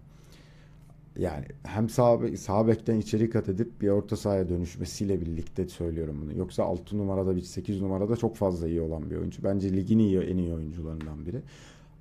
[1.22, 6.38] Yani hem sağ, sağ bekten içeri kat edip bir orta sahaya dönüşmesiyle birlikte söylüyorum bunu.
[6.38, 9.44] Yoksa 6 numarada bir 8 numarada çok fazla iyi olan bir oyuncu.
[9.44, 11.42] Bence ligin iyi, en iyi oyuncularından biri.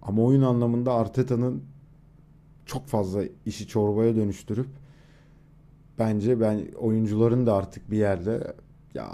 [0.03, 1.63] Ama oyun anlamında Arteta'nın
[2.67, 4.69] çok fazla işi çorbaya dönüştürüp
[5.99, 8.55] bence ben oyuncuların da artık bir yerde
[8.95, 9.07] ya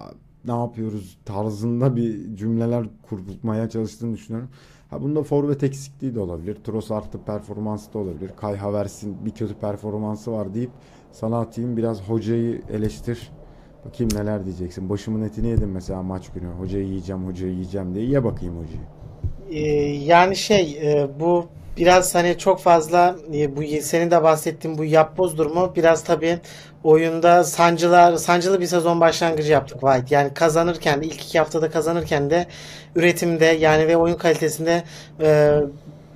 [0.44, 4.50] ne yapıyoruz tarzında bir cümleler kurmaya çalıştığını düşünüyorum.
[4.90, 6.56] Ha bunda forvet eksikliği de olabilir.
[6.64, 8.30] Trossard'ın performansı da olabilir.
[8.36, 10.70] Kai Havertz'in bir kötü performansı var deyip
[11.12, 13.30] sana atayım biraz hocayı eleştir.
[13.84, 14.88] Bakayım neler diyeceksin.
[14.88, 16.46] Başımın etini yedim mesela maç günü.
[16.46, 18.06] Hocayı yiyeceğim, hocayı yiyeceğim diye.
[18.06, 18.86] Ye bakayım hocayı.
[19.50, 19.60] Ee,
[20.04, 25.38] yani şey e, bu biraz hani çok fazla e, bu senin de bahsettiğin bu yapboz
[25.38, 26.38] durumu biraz tabii
[26.84, 30.14] oyunda sancılar sancılı bir sezon başlangıcı yaptık White.
[30.14, 32.46] Yani kazanırken de ilk iki haftada kazanırken de
[32.96, 34.82] üretimde yani ve oyun kalitesinde
[35.20, 35.52] e,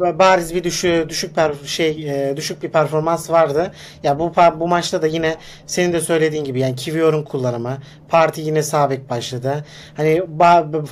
[0.01, 1.91] bariz bir düşük düşük per, şey
[2.31, 3.73] e, düşük bir performans vardı.
[4.03, 7.79] Ya bu bu maçta da yine senin de söylediğin gibi yani Kivior'un kullanımı,
[8.09, 9.65] Parti yine sağ bek başladı.
[9.97, 10.23] Hani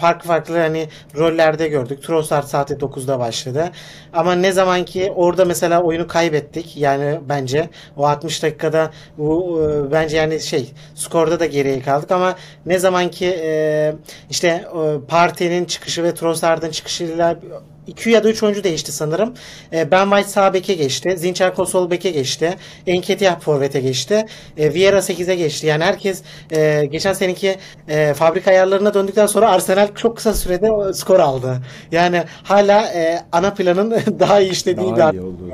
[0.00, 2.02] farklı farklı hani rollerde gördük.
[2.02, 3.70] Trossard saati 9'da başladı.
[4.12, 6.76] Ama ne zaman ki orada mesela oyunu kaybettik.
[6.76, 12.34] Yani bence o 60 dakikada bu e, bence yani şey skorda da geriye kaldık ama
[12.66, 13.94] ne zaman ki e,
[14.30, 14.64] işte
[15.08, 17.36] Parti'nin çıkışı ve Trossard'ın çıkışıyla
[17.86, 19.34] 2 ya da 3 oyuncu değişti sanırım.
[19.72, 21.14] E, ben White sağ beke geçti.
[21.18, 22.54] Zinchenko sol beke geçti.
[22.86, 24.26] Enketiah forvete geçti.
[24.56, 25.66] E, Vieira 8'e geçti.
[25.66, 27.56] Yani herkes e, geçen seneki
[27.88, 31.58] e, fabrika ayarlarına döndükten sonra Arsenal çok kısa sürede skor aldı.
[31.92, 35.48] Yani hala e, ana planın daha iyi işlediği Daha bir iyi oldu.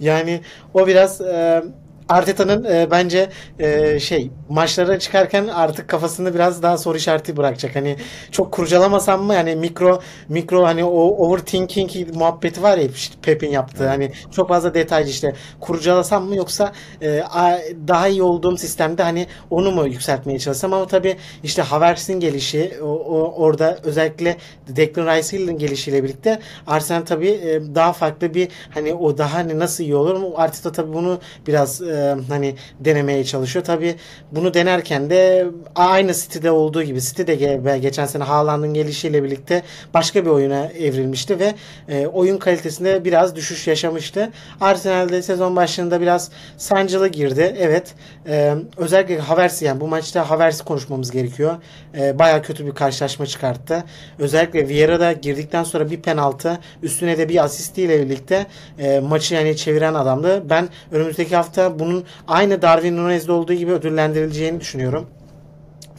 [0.00, 0.40] yani
[0.74, 1.62] o biraz e,
[2.08, 7.76] Arteta'nın e, bence e, şey maçlara çıkarken artık kafasında biraz daha soru işareti bırakacak.
[7.76, 7.96] Hani
[8.32, 13.82] çok kurcalamasam mı yani mikro mikro hani o overthinking muhabbeti var ya işte Pep'in yaptığı
[13.84, 13.92] Evet.
[13.92, 19.26] hani çok fazla detaylı işte kurcalasam mı yoksa e, a- daha iyi olduğum sistemde hani
[19.50, 24.36] onu mu yükseltmeye çalışsam ama tabii işte Havertz'in gelişi o, o- orada özellikle
[24.68, 29.84] Declan Rice'ın gelişiyle birlikte Arsenal tabii e, daha farklı bir hani o daha hani nasıl
[29.84, 30.32] iyi olur mu?
[30.36, 33.64] Arteta tabii bunu biraz e, e, hani denemeye çalışıyor.
[33.64, 33.94] Tabii
[34.32, 39.62] bunu denerken de aynı City'de olduğu gibi City de ge- geçen sene Haaland'ın gelişiyle birlikte
[39.94, 41.54] başka bir oyuna evrilmişti ve
[41.88, 44.30] e, oyun kalitesinde biraz düşüş yaşamıştı.
[44.60, 47.56] Arsenal'de sezon başında biraz sancılı girdi.
[47.58, 47.94] Evet.
[48.28, 51.56] E, özellikle Havertz yani bu maçta Havertz'i konuşmamız gerekiyor.
[51.98, 53.84] E, Baya kötü bir karşılaşma çıkarttı.
[54.18, 58.46] Özellikle Vieira da girdikten sonra bir penaltı üstüne de bir asistiyle birlikte
[58.78, 60.50] e, maçı yani çeviren adamdı.
[60.50, 65.06] Ben önümüzdeki hafta bunun aynı Darwin Nunez'de olduğu gibi ödüllendirileceğini düşünüyorum.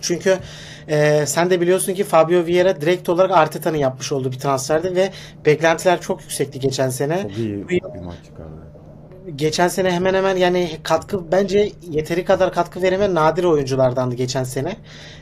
[0.01, 0.37] Çünkü
[0.87, 5.11] e, sen de biliyorsun ki Fabio Vieira direkt olarak Arteta'nın yapmış olduğu bir transferdi ve
[5.45, 7.21] beklentiler çok yüksekti geçen sene.
[7.21, 8.58] Çok iyi bir maç çıkardı.
[9.35, 14.75] Geçen sene hemen hemen yani katkı bence yeteri kadar katkı veremeyen nadir oyunculardandı geçen sene.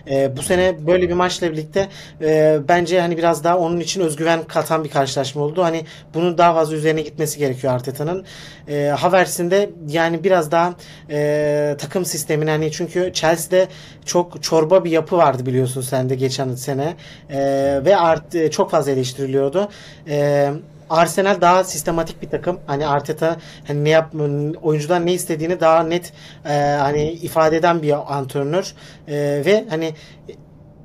[0.09, 1.87] Ee, bu sene böyle bir maçla birlikte
[2.21, 5.63] e, bence hani biraz daha onun için özgüven katan bir karşılaşma oldu.
[5.63, 8.25] Hani bunun daha fazla üzerine gitmesi gerekiyor Arteta'nın.
[8.67, 10.73] Ee, Havertz'in de yani biraz daha
[11.09, 13.67] e, takım sistemini hani çünkü Chelsea'de
[14.05, 16.95] çok çorba bir yapı vardı biliyorsun sen de geçen sene
[17.29, 19.69] Ee, ve art, e, çok fazla eleştiriliyordu.
[20.07, 20.51] Ee,
[20.89, 22.59] Arsenal daha sistematik bir takım.
[22.67, 24.13] Hani Arteta hani ne yap
[24.61, 26.13] oyuncudan ne istediğini daha net
[26.45, 28.73] e, hani ifade eden bir antrenör
[29.07, 29.13] E,
[29.45, 29.93] ve hani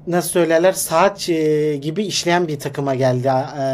[0.06, 3.64] nasıl söylerler saat e, gibi işleyen bir takıma geldi e,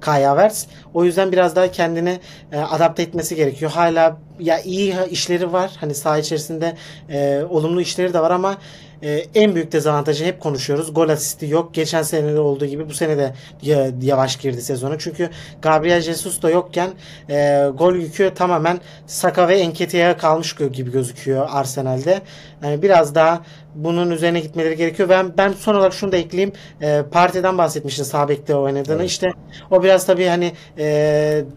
[0.00, 0.66] Kai Havertz.
[0.94, 2.20] O yüzden biraz daha kendini
[2.52, 3.70] e, adapte etmesi gerekiyor.
[3.70, 5.70] Hala ya iyi işleri var.
[5.80, 6.76] Hani saha içerisinde
[7.08, 8.56] e, olumlu işleri de var ama
[9.04, 10.94] e, en büyük dezavantajı hep konuşuyoruz.
[10.94, 11.74] Gol asisti yok.
[11.74, 14.98] Geçen sene de olduğu gibi bu sene de ya- yavaş girdi sezona.
[14.98, 15.30] Çünkü
[15.62, 16.90] Gabriel Jesus da yokken
[17.30, 22.22] e, gol yükü tamamen Saka ve Enketia kalmış gibi gözüküyor Arsenal'de.
[22.62, 23.40] Yani biraz daha
[23.74, 25.08] bunun üzerine gitmeleri gerekiyor.
[25.08, 26.52] Ben ben son olarak şunu da ekleyeyim.
[26.82, 28.96] E, Partey'den bahsetmiştin sağ bekte oynadığını.
[29.00, 29.10] Evet.
[29.10, 29.28] İşte
[29.70, 30.84] o biraz tabii hani e,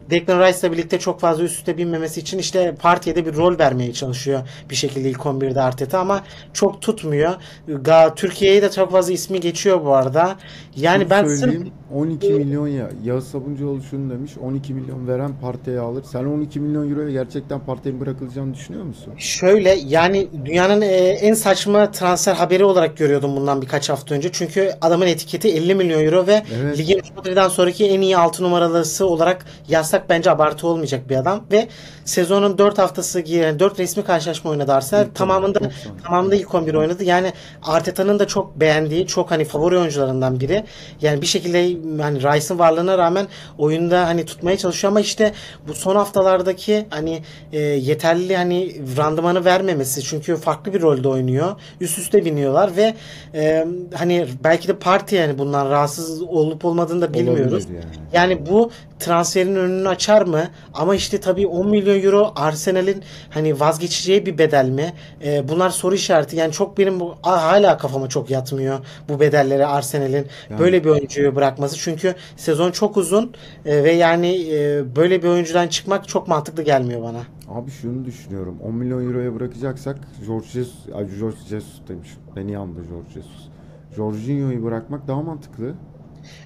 [0.09, 3.93] Declan Rice'la birlikte çok fazla üst üste binmemesi için işte Partey'e de bir rol vermeye
[3.93, 7.33] çalışıyor bir şekilde ilk 11'de Arteta ama çok tutmuyor.
[7.81, 10.35] Ga Türkiye'ye de çok fazla ismi geçiyor bu arada.
[10.75, 15.31] Yani Şunu ben sırf söyleyeyim 12 milyon ya Yağız Sabuncuoğlu şunu demiş 12 milyon veren
[15.41, 16.03] Partey'i alır.
[16.11, 19.13] Sen 12 milyon euroya gerçekten Partey'in bırakılacağını düşünüyor musun?
[19.17, 24.31] Şöyle yani dünyanın e, en saçma transfer haberi olarak görüyordum bundan birkaç hafta önce.
[24.31, 26.77] Çünkü adamın etiketi 50 milyon euro ve Evet.
[26.77, 31.67] ligin Rodri'den sonraki en iyi 6 numaralısı olarak yazsak bence abartı olmayacak bir adam ve
[32.05, 35.05] sezonun 4 haftası yani 4 resmi karşılaşma oynadı Arsenal.
[35.13, 35.59] Tamamında
[36.03, 37.03] tamamında ilk 11 oynadı.
[37.03, 37.26] Yani
[37.63, 40.63] Arteta'nın da çok beğendiği, çok hani favori oyuncularından biri.
[41.01, 41.59] Yani bir şekilde
[42.01, 45.33] hani Rice'ın varlığına rağmen oyunda hani tutmaya çalışıyor ama işte
[45.67, 47.21] bu son haftalardaki hani
[47.53, 51.55] e, yeterli hani randımanı vermemesi çünkü farklı bir rolde oynuyor.
[51.81, 52.93] Üst üste biniyorlar ve
[53.33, 57.65] e, hani belki de parti yani bundan rahatsız olup olmadığını da bilmiyoruz.
[57.65, 57.85] Yani.
[58.13, 60.47] Yani bu transferin önünü açar mı?
[60.73, 64.93] Ama işte tabii 10 milyon euro Arsenal'in hani vazgeçeceği bir bedel mi?
[65.23, 66.35] Ee, bunlar soru işareti.
[66.35, 71.35] Yani çok benim a- hala kafama çok yatmıyor bu bedelleri Arsenal'in Yani- böyle bir oyuncuyu
[71.35, 71.75] bırakması.
[71.77, 73.33] Çünkü sezon çok uzun
[73.65, 77.19] e, ve yani e, böyle bir oyuncudan çıkmak çok mantıklı gelmiyor bana.
[77.49, 82.19] Abi şunu düşünüyorum 10 milyon euroya bırakacaksak George Jesus, ay George Jesus demişim.
[82.35, 83.47] Beni yandı George Jesus.
[83.95, 85.73] Jorginho'yu bırakmak daha mantıklı.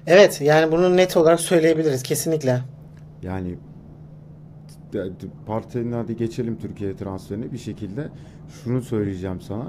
[0.06, 2.60] Evet yani bunu net olarak söyleyebiliriz kesinlikle.
[3.22, 3.54] Yani
[5.46, 8.08] Partey'in hadi geçelim Türkiye transferini bir şekilde
[8.64, 9.68] şunu söyleyeceğim sana.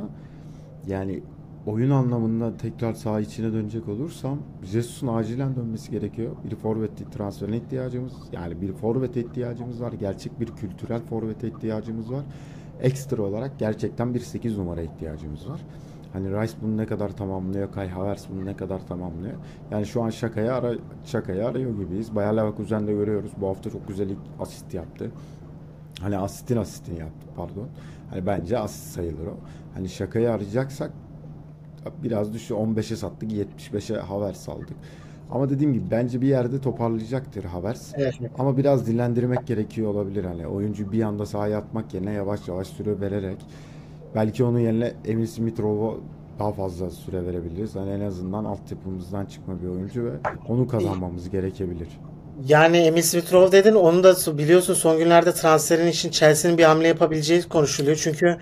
[0.87, 1.23] Yani
[1.65, 6.35] oyun anlamında tekrar saha içine dönecek olursam Jesus'un acilen dönmesi gerekiyor.
[6.43, 9.93] Bir forvet transferine ihtiyacımız yani bir forvet ihtiyacımız var.
[9.93, 12.23] Gerçek bir kültürel forvete ihtiyacımız var.
[12.81, 15.61] Ekstra olarak gerçekten bir 8 numara ihtiyacımız var.
[16.13, 19.33] Hani Rice bunu ne kadar tamamlıyor, Kai Havertz bunu ne kadar tamamlıyor.
[19.71, 20.73] Yani şu an şakaya ara
[21.05, 22.15] şakayı arıyor gibiyiz.
[22.15, 23.31] Bayer Leverkusen'de görüyoruz.
[23.41, 25.11] Bu hafta çok güzel asist yaptı.
[26.01, 27.67] Hani asistin asistini yaptı pardon.
[28.13, 29.37] Hani bence asist sayılır o.
[29.73, 30.91] Hani şakayı arayacaksak
[32.03, 34.77] biraz düşü 15'e sattık 75'e Havertz aldık.
[35.31, 37.93] Ama dediğim gibi bence bir yerde toparlayacaktır Havertz.
[37.95, 38.15] Evet.
[38.39, 42.99] Ama biraz dinlendirmek gerekiyor olabilir hani oyuncu bir anda sahaya atmak yerine yavaş yavaş süre
[42.99, 43.37] vererek
[44.15, 45.99] belki onun yerine Emil Smith Rowe'a
[46.39, 47.75] daha fazla süre verebiliriz.
[47.75, 50.11] Hani en azından altyapımızdan çıkma bir oyuncu ve
[50.49, 51.99] onu kazanmamız gerekebilir.
[52.41, 56.87] Yani Emil Smith Rowe dedin onu da biliyorsun son günlerde transferin için Chelsea'nin bir hamle
[56.87, 57.97] yapabileceği konuşuluyor.
[58.03, 58.37] Çünkü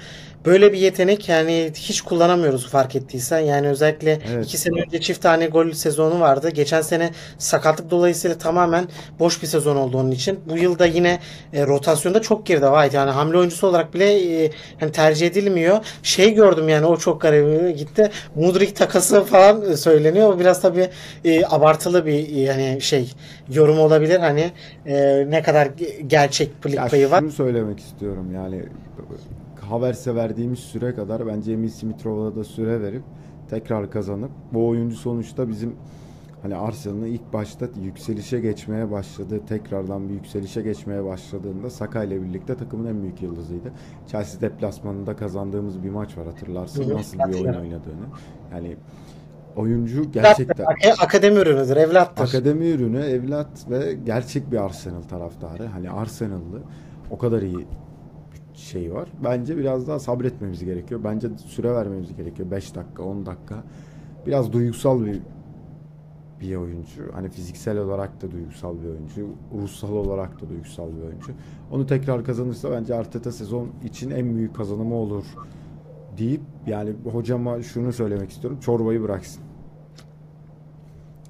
[0.46, 3.40] böyle bir yetenek yani hiç kullanamıyoruz fark ettiysen.
[3.40, 4.46] Yani özellikle Evet.
[4.46, 6.50] iki sene önce çift tane gol sezonu vardı.
[6.50, 8.88] Geçen sene sakatlık dolayısıyla tamamen
[9.20, 10.40] boş bir sezon oldu onun için.
[10.50, 11.20] Bu yılda yine
[11.54, 12.98] e, rotasyonda çok geride White.
[12.98, 15.86] Yani hamle oyuncusu olarak bile e, hani tercih edilmiyor.
[16.04, 18.10] Şey gördüm yani o çok garip gitti.
[18.36, 20.34] Mudrik takası falan söyleniyor.
[20.34, 20.90] O biraz tabii
[21.26, 23.12] e, abartılı bir e, yani şey
[23.50, 24.20] yorum olabilir.
[24.20, 24.52] Hani
[24.86, 27.20] e, ne kadar ge- gerçeklik Ya payı var.
[27.20, 28.64] şunu söylemek istiyorum yani
[29.72, 33.04] Havertz'e verdiğimiz süre kadar bence Emil Smith-Rowe'a da süre verip
[33.50, 35.76] tekrar kazanıp bu oyuncu sonuçta bizim
[36.42, 42.56] hani Arsenal'ın ilk başta yükselişe geçmeye başladığı tekrardan bir yükselişe geçmeye başladığında Saka ile birlikte
[42.56, 43.72] takımın en büyük yıldızıydı.
[44.08, 48.06] Chelsea deplasmanında kazandığımız bir maç var hatırlarsın Hı nasıl bir oyun oynadığını.
[48.52, 48.78] Yani
[49.56, 52.24] oyuncu gerçekten Ak- Akademi ürünüdür, evlattır.
[52.24, 55.66] Akademi ürünü, evlat ve gerçek bir Arsenal taraftarı.
[55.66, 56.62] Hani Arsenal'lı
[57.12, 57.68] o kadar iyi
[58.54, 59.10] şey var.
[59.24, 61.02] Bence biraz daha sabretmemiz gerekiyor.
[61.04, 62.52] Bence süre vermemiz gerekiyor.
[62.52, 63.64] 5 dakika, 10 dakika.
[64.26, 65.20] Biraz duygusal bir
[66.42, 67.14] bir oyuncu.
[67.14, 69.28] Hani fiziksel olarak da duygusal bir oyuncu.
[69.62, 71.32] Ruhsal olarak da duygusal bir oyuncu.
[71.72, 75.26] Onu tekrar kazanırsa bence Arteta sezon için en büyük kazanımı olur
[76.18, 78.60] deyip yani hocama şunu söylemek istiyorum.
[78.60, 79.44] Çorbayı bıraksın.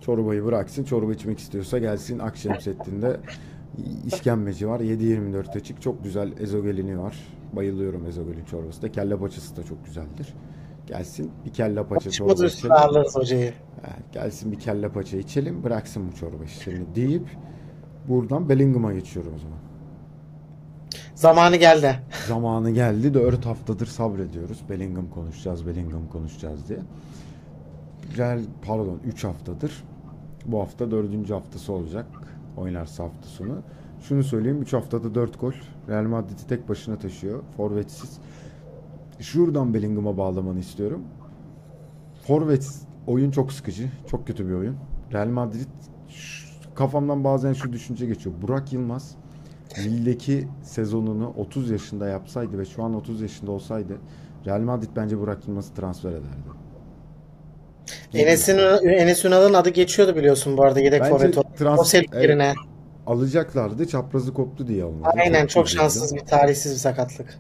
[0.02, 0.84] Çorbayı bıraksın.
[0.84, 3.20] Çorba içmek istiyorsa gelsin Akşemseddin'de
[4.06, 4.80] işkembeci var.
[4.80, 5.82] 7-24 açık.
[5.82, 7.18] Çok güzel ezogelini var.
[7.54, 8.92] Bayılıyorum ezogelin çorbası da.
[8.92, 10.34] Kelle paçası da çok güzeldir.
[10.88, 12.76] Gelsin bir kelle paça çorba içelim.
[13.14, 13.54] hocayı.
[14.12, 15.64] Gelsin bir kelle paça içelim.
[15.64, 17.28] Bıraksın bu çorba işlerini deyip
[18.08, 19.58] buradan Bellingham'a geçiyorum o zaman.
[21.16, 22.00] Zamanı geldi.
[22.28, 23.14] Zamanı geldi.
[23.14, 24.60] 4 haftadır sabrediyoruz.
[24.70, 26.80] Bellingham konuşacağız, Bellingham konuşacağız diye.
[28.18, 29.84] Real, pardon 3 haftadır.
[30.46, 31.30] Bu hafta 4.
[31.30, 32.06] haftası olacak.
[32.58, 33.62] Oynarsa hafta sonu.
[34.02, 35.54] Şunu söyleyeyim 3 haftada 4 gol.
[35.90, 37.44] Real Madrid'i tek başına taşıyor.
[37.58, 38.20] Forvetsiz.
[39.20, 41.02] Şuradan Bellingham'a bağlamanı istiyorum.
[42.28, 43.92] Forvet oyun çok sıkıcı.
[44.08, 44.76] Çok kötü bir oyun.
[45.14, 45.68] Real Madrid
[46.76, 48.36] kafamdan bazen şu düşünce geçiyor.
[48.42, 49.16] Burak Yılmaz
[49.78, 53.98] Lille'deki sezonunu 30 yaşında yapsaydı ve şu an 30 yaşında olsaydı
[54.46, 56.62] Real Madrid bence Burak Yılmaz'ı transfer ederdi.
[58.14, 58.58] Enes'in
[58.88, 61.36] Enes Ünal'ın adı geçiyordu biliyorsun bu arada yedek forvet.
[61.36, 62.24] trans- O senin evet.
[62.24, 62.54] yerine.
[63.08, 63.88] Alacaklardı.
[63.88, 65.10] Çaprazı koptu diye almadı.
[65.24, 65.82] Aynen çok üzüldüm.
[65.82, 67.40] şanssız bir talihsiz bir sakatlık.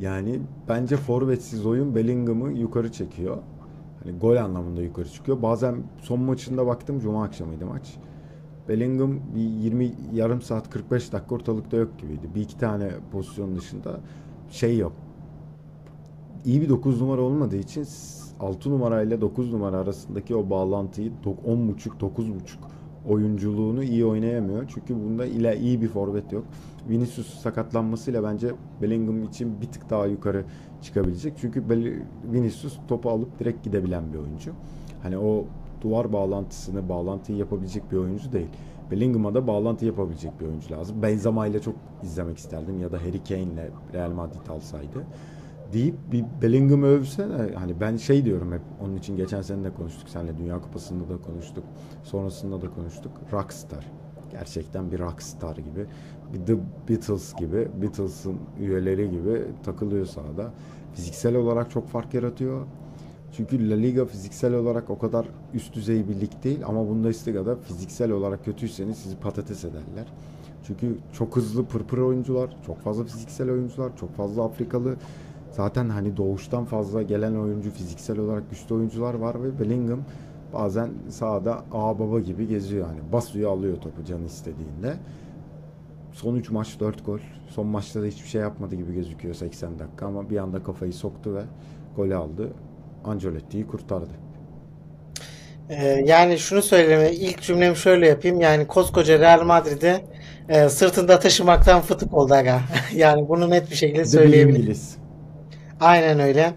[0.00, 3.36] Yani bence forvetsiz oyun Bellingham'ı yukarı çekiyor.
[4.04, 5.42] Hani gol anlamında yukarı çıkıyor.
[5.42, 7.82] Bazen son maçında baktım Cuma akşamıydı maç.
[8.68, 12.26] Bellingham bir 20 yarım saat 45 dakika ortalıkta yok gibiydi.
[12.34, 14.00] Bir iki tane pozisyon dışında
[14.50, 14.92] şey yok.
[16.44, 17.82] İyi bir 9 numara olmadığı için
[18.42, 22.32] 6 numara ile 9 numara arasındaki o bağlantıyı 10.5 9.5
[23.08, 24.64] oyunculuğunu iyi oynayamıyor.
[24.74, 26.44] Çünkü bunda ile iyi bir forvet yok.
[26.88, 28.50] Vinicius sakatlanmasıyla bence
[28.82, 30.44] Bellingham için bir tık daha yukarı
[30.82, 31.34] çıkabilecek.
[31.36, 31.64] Çünkü
[32.32, 34.52] Vinicius topu alıp direkt gidebilen bir oyuncu.
[35.02, 35.44] Hani o
[35.80, 38.48] duvar bağlantısını, bağlantıyı yapabilecek bir oyuncu değil.
[38.90, 41.02] Bellingham'a da bağlantı yapabilecek bir oyuncu lazım.
[41.02, 45.06] Benzema ile çok izlemek isterdim ya da Harry Kane ile Real Madrid alsaydı.
[45.72, 47.54] Deyip bir Bellingham'ı övsene.
[47.54, 51.22] Hani ben şey diyorum hep onun için geçen sene de konuştuk seninle Dünya Kupası'nda da
[51.22, 51.64] konuştuk.
[52.02, 53.12] Sonrasında da konuştuk.
[53.32, 53.86] Rockstar.
[54.32, 55.86] Gerçekten bir rockstar gibi.
[56.32, 56.56] Bir The
[56.88, 57.68] Beatles gibi.
[57.82, 60.52] Beatles'ın üyeleri gibi takılıyor sahada.
[60.94, 62.66] Fiziksel olarak çok fark yaratıyor.
[63.36, 68.10] Çünkü La Liga fiziksel olarak o kadar üst düzey bir lig değil ama Bundesliga'da fiziksel
[68.10, 70.12] olarak kötüyseniz sizi patates ederler.
[70.66, 74.96] Çünkü çok hızlı pırpır oyuncular, çok fazla fiziksel oyuncular, çok fazla Afrikalı.
[75.52, 80.00] Zaten hani doğuştan fazla gelen oyuncu, fiziksel olarak güçlü oyuncular var ve Bellingham
[80.52, 82.86] bazen sahada ağ baba gibi geziyor.
[82.86, 84.94] Hani basıyor alıyor topu canı istediğinde.
[86.12, 87.18] Son 3 maç 4 gol.
[87.48, 91.34] Son maçta da hiçbir şey yapmadı gibi gözüküyor 80 dakika ama bir anda kafayı soktu
[91.34, 91.42] ve
[91.96, 92.52] golü aldı.
[93.04, 94.10] Ancelotti'yi kurtardı.
[95.70, 100.04] Ee, yani şunu söyleme ilk cümlemi şöyle yapayım yani koskoca Real Madrid'i
[100.48, 102.60] e, sırtında taşımaktan fıtık oldu aga.
[102.94, 104.60] Yani bunu net bir şekilde Bir de bir söyleyebilirim.
[104.60, 104.96] İngiliz.
[105.82, 106.54] Aynen öyle.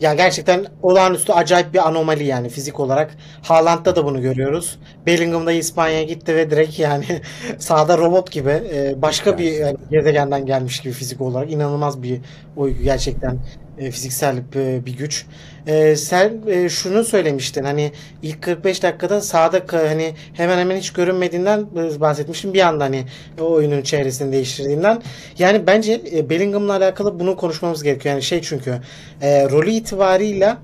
[0.00, 3.16] Ya gerçekten olağanüstü acayip bir anomali yani fizik olarak.
[3.42, 4.78] Haaland'da da bunu görüyoruz.
[5.06, 7.04] Bellingham'da İspanya'ya gitti ve direkt yani
[7.58, 12.20] sahada robot gibi e, başka bir yani gezegenden gelmiş gibi fizik olarak inanılmaz bir
[12.56, 13.38] oyuncu gerçekten
[13.78, 15.26] e, fiziksel bir, bir güç.
[15.66, 20.92] E, sen e, şunu söylemiştin hani ilk 45 dakikada sahada ka- hani hemen hemen hiç
[20.92, 23.04] görünmediğinden e, bahsetmiştim bir anda hani
[23.40, 25.02] o oyunun çevresini değiştirdiğinden.
[25.38, 28.14] Yani bence e, Bellingham'la alakalı bunu konuşmamız gerekiyor.
[28.14, 28.80] Yani şey çünkü
[29.22, 30.58] e, rolü itibarıyla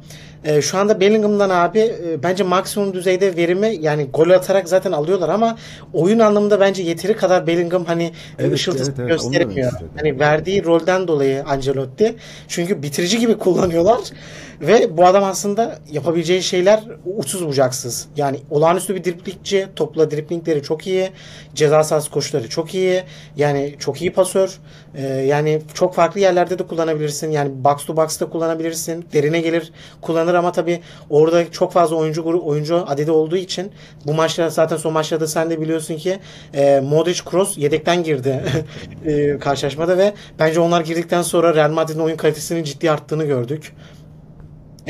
[0.44, 5.28] e, şu anda Bellingham'dan abi e, bence maksimum düzeyde verimi yani gol atarak zaten alıyorlar
[5.28, 5.58] ama
[5.92, 9.10] oyun anlamında bence yeteri kadar Bellingham hani Evet, ışıltısı evet, evet.
[9.10, 9.72] Gösteremiyor.
[9.96, 12.14] Hani verdiği rolden dolayı Ancelotti.
[12.48, 14.00] Çünkü bitirici gibi kullanıyorlar
[14.60, 16.84] ve bu adam aslında yapabileceği şeyler
[17.16, 18.08] uçsuz bucaksız.
[18.16, 21.10] Yani olağanüstü bir driblingçi, topla driblingleri çok iyi,
[21.54, 23.02] ceza sahası koşuları çok iyi.
[23.36, 24.58] Yani çok iyi pasör.
[24.94, 27.30] Ee, yani çok farklı yerlerde de kullanabilirsin.
[27.30, 29.04] Yani box to box'ta kullanabilirsin.
[29.12, 30.80] Derine gelir kullanır ama tabii
[31.10, 33.72] orada çok fazla oyuncu grubu, oyuncu adedi olduğu için
[34.06, 36.18] bu maçta zaten son maçlarda sen de biliyorsun ki
[36.54, 38.44] e, Modric Kroos yedekten girdi
[39.06, 43.72] e, karşılaşmada ve bence onlar girdikten sonra Real Madrid'in oyun kalitesinin ciddi arttığını gördük.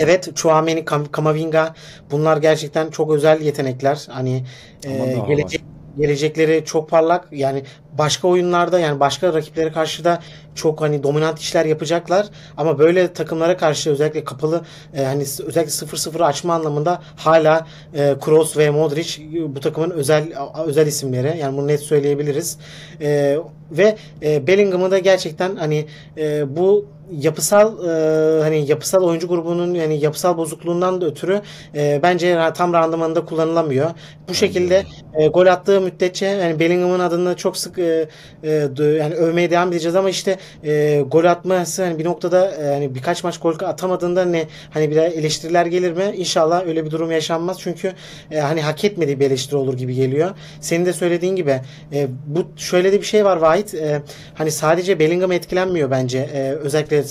[0.00, 1.74] Evet, Chouameni, Kam- Kamavinga
[2.10, 4.06] bunlar gerçekten çok özel yetenekler.
[4.10, 4.44] Hani
[4.84, 5.62] e, gelecek
[5.98, 7.28] gelecekleri çok parlak.
[7.32, 7.62] Yani
[7.98, 10.18] başka oyunlarda yani başka rakiplere karşı da
[10.54, 12.26] çok hani dominant işler yapacaklar.
[12.56, 14.64] Ama böyle takımlara karşı özellikle kapalı
[14.94, 20.28] e, hani özellikle 0-0 açma anlamında hala e, Kroos ve Modric bu takımın özel
[20.66, 21.38] özel isimleri.
[21.38, 22.58] Yani bunu net söyleyebiliriz.
[23.00, 23.38] E,
[23.70, 25.86] ve e, Bellingham'ı da gerçekten hani
[26.16, 31.40] e, bu yapısal e, hani yapısal oyuncu grubunun yani yapısal bozukluğundan da ötürü
[31.74, 33.90] e, bence tam randımanında kullanılamıyor.
[34.28, 34.84] Bu şekilde
[35.14, 38.08] e, gol attığı müddetçe yani Bellingham'ın adını çok sık e,
[38.44, 42.94] e, yani övmeye devam edeceğiz ama işte e, gol atması hani bir noktada e, hani
[42.94, 46.12] birkaç maç gol atamadığında ne hani bir eleştiriler gelir mi?
[46.16, 47.60] İnşallah öyle bir durum yaşanmaz.
[47.60, 47.92] Çünkü
[48.30, 50.30] e, hani hak etmediği bir eleştiri olur gibi geliyor.
[50.60, 51.60] Senin de söylediğin gibi
[51.92, 53.74] e, bu şöyle de bir şey var Vahit.
[53.74, 54.02] E,
[54.34, 56.18] hani sadece Bellingham etkilenmiyor bence.
[56.18, 57.04] E, özellikle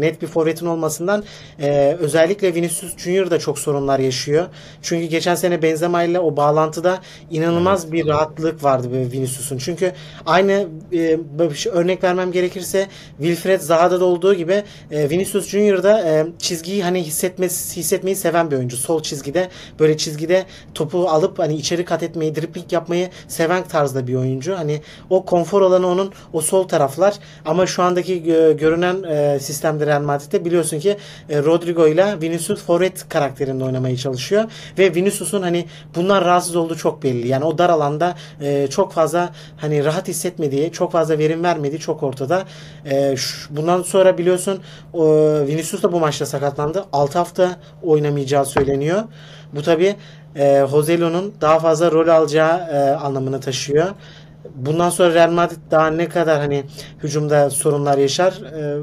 [0.00, 1.24] net bir forvetin olmasından
[1.60, 4.46] e, özellikle Vinicius Junior da çok sorunlar yaşıyor.
[4.82, 6.98] Çünkü geçen sene Benzema ile o bağlantıda
[7.30, 9.58] inanılmaz bir rahatlık vardı Vinicius'un.
[9.58, 9.91] Çünkü
[10.26, 12.88] aynı e, şey, örnek vermem gerekirse
[13.18, 18.56] Wilfred Zaha'da da olduğu gibi e, Vinicius Junior e, çizgiyi hani hissetmesi hissetmeyi seven bir
[18.56, 18.76] oyuncu.
[18.76, 19.48] Sol çizgide
[19.80, 24.58] böyle çizgide topu alıp hani içeri kat etmeyi, dribbling yapmayı seven tarzda bir oyuncu.
[24.58, 24.80] Hani
[25.10, 27.14] o konfor alanı onun o sol taraflar
[27.44, 30.96] ama şu andaki gö- görünen e, sistemde Real Madrid'de biliyorsun ki
[31.28, 34.44] e, Rodrigo ile Vinicius forvet karakterinde oynamaya çalışıyor
[34.78, 37.28] ve Vinicius'un hani bunlar rahatsız olduğu çok belli.
[37.28, 42.02] Yani o dar alanda e, çok fazla hani rahat hissetmediği, çok fazla verim vermediği çok
[42.02, 42.44] ortada.
[42.84, 44.60] E, şu- bundan sonra biliyorsun
[44.92, 45.06] o,
[45.46, 46.84] Vinicius da bu maçta sakatlandı.
[46.92, 49.02] 6 hafta oynamayacağı söyleniyor.
[49.54, 49.96] Bu tabi
[50.36, 53.86] e, Joselo'nun daha fazla rol alacağı e, anlamını taşıyor.
[54.54, 56.64] Bundan sonra Real Madrid daha ne kadar hani
[57.02, 58.82] hücumda sorunlar yaşar e,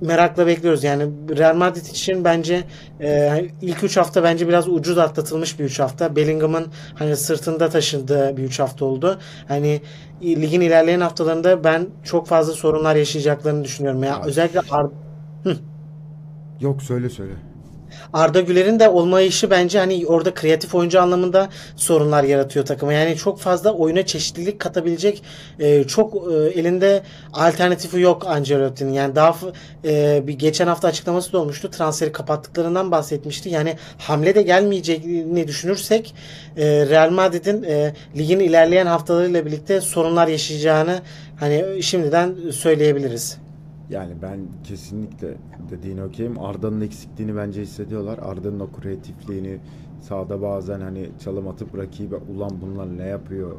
[0.00, 0.84] merakla bekliyoruz.
[0.84, 1.04] Yani
[1.38, 2.64] Real Madrid için bence
[3.00, 6.16] e, ilk 3 hafta bence biraz ucuz atlatılmış bir 3 hafta.
[6.16, 9.18] Bellingham'ın hani sırtında taşındığı bir 3 hafta oldu.
[9.48, 9.80] Hani
[10.22, 14.02] ligin ilerleyen haftalarında ben çok fazla sorunlar yaşayacaklarını düşünüyorum.
[14.04, 14.26] Ya Evet.
[14.26, 14.90] özellikle Ar-
[16.60, 17.32] Yok söyle söyle.
[18.12, 22.92] Arda Güler'in de olmayışı bence hani orada kreatif oyuncu anlamında sorunlar yaratıyor takıma.
[22.92, 25.22] Yani çok fazla oyuna çeşitlilik katabilecek
[25.58, 28.92] e, çok e, elinde alternatifi yok Ancelotti'nin.
[28.92, 29.36] Yani daha
[29.84, 31.70] e, bir geçen hafta açıklaması da olmuştu.
[31.70, 33.48] Transferi kapattıklarından bahsetmişti.
[33.48, 36.14] Yani hamle de gelmeyeceğini düşünürsek
[36.56, 41.00] e, Real Madrid'in e, ligin ilerleyen haftalarıyla birlikte sorunlar yaşayacağını
[41.40, 43.43] hani şimdiden söyleyebiliriz.
[43.90, 45.34] Yani ben kesinlikle
[45.70, 46.38] dediğine okeyim.
[46.38, 48.18] Arda'nın eksikliğini bence hissediyorlar.
[48.22, 49.58] Arda'nın o kreatifliğini
[50.00, 53.52] sahada bazen hani çalım atıp rakibe ulan bunlar ne yapıyor?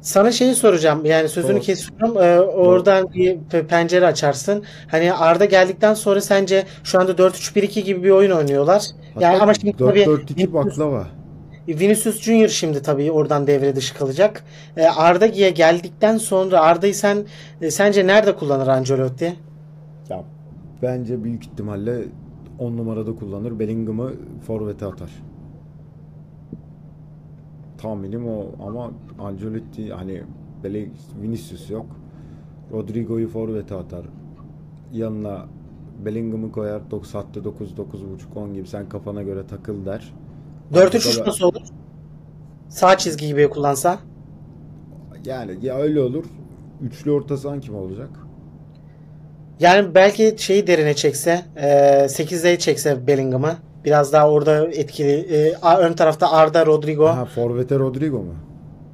[0.00, 1.04] Sana şeyi soracağım.
[1.04, 1.60] Yani sözünü Doğru.
[1.60, 2.16] kesiyorum.
[2.18, 4.64] Ee, oradan bir pe- pencere açarsın.
[4.88, 8.82] Hani Arda geldikten sonra sence şu anda 4-3-1-2 gibi bir oyun oynuyorlar.
[9.20, 11.06] Yani Hatta ama şimdi tabii 4-4-2 baklava.
[11.78, 14.44] Vinicius Junior şimdi tabii oradan devre dışı kalacak.
[14.76, 17.24] Ee, Arda Güye geldikten sonra Arda'yı sen
[17.60, 19.36] e, sence nerede kullanır Ancelotti?
[20.08, 20.24] Ya
[20.82, 22.04] bence büyük ihtimalle
[22.58, 23.58] 10 numarada kullanır.
[23.58, 24.12] Bellingham'ı
[24.46, 25.10] forvete atar.
[27.78, 30.22] Tahminim o ama Ancelotti hani
[30.64, 30.92] Belling
[31.22, 31.86] Vinicius yok.
[32.72, 34.06] Rodrigo'yu forvete atar.
[34.92, 35.46] Yanına
[36.04, 36.90] Bellingham'ı koyar.
[36.90, 37.78] 9 saatte 9 9.5
[38.36, 40.12] 10 gibi sen kafana göre takıl der.
[40.72, 41.60] 4-3-3 Arada- nasıl olur?
[42.68, 43.98] Sağ çizgi gibi kullansa?
[45.24, 46.24] Yani ya öyle olur.
[46.82, 48.08] Üçlü orta sahan kim olacak?
[49.60, 51.68] Yani belki şeyi derine çekse, e,
[52.08, 53.56] 8'de çekse Bellingham'ı.
[53.84, 55.12] Biraz daha orada etkili.
[55.12, 57.06] E, ön tarafta Arda, Rodrigo.
[57.06, 58.34] Ha forvete Rodrigo mu?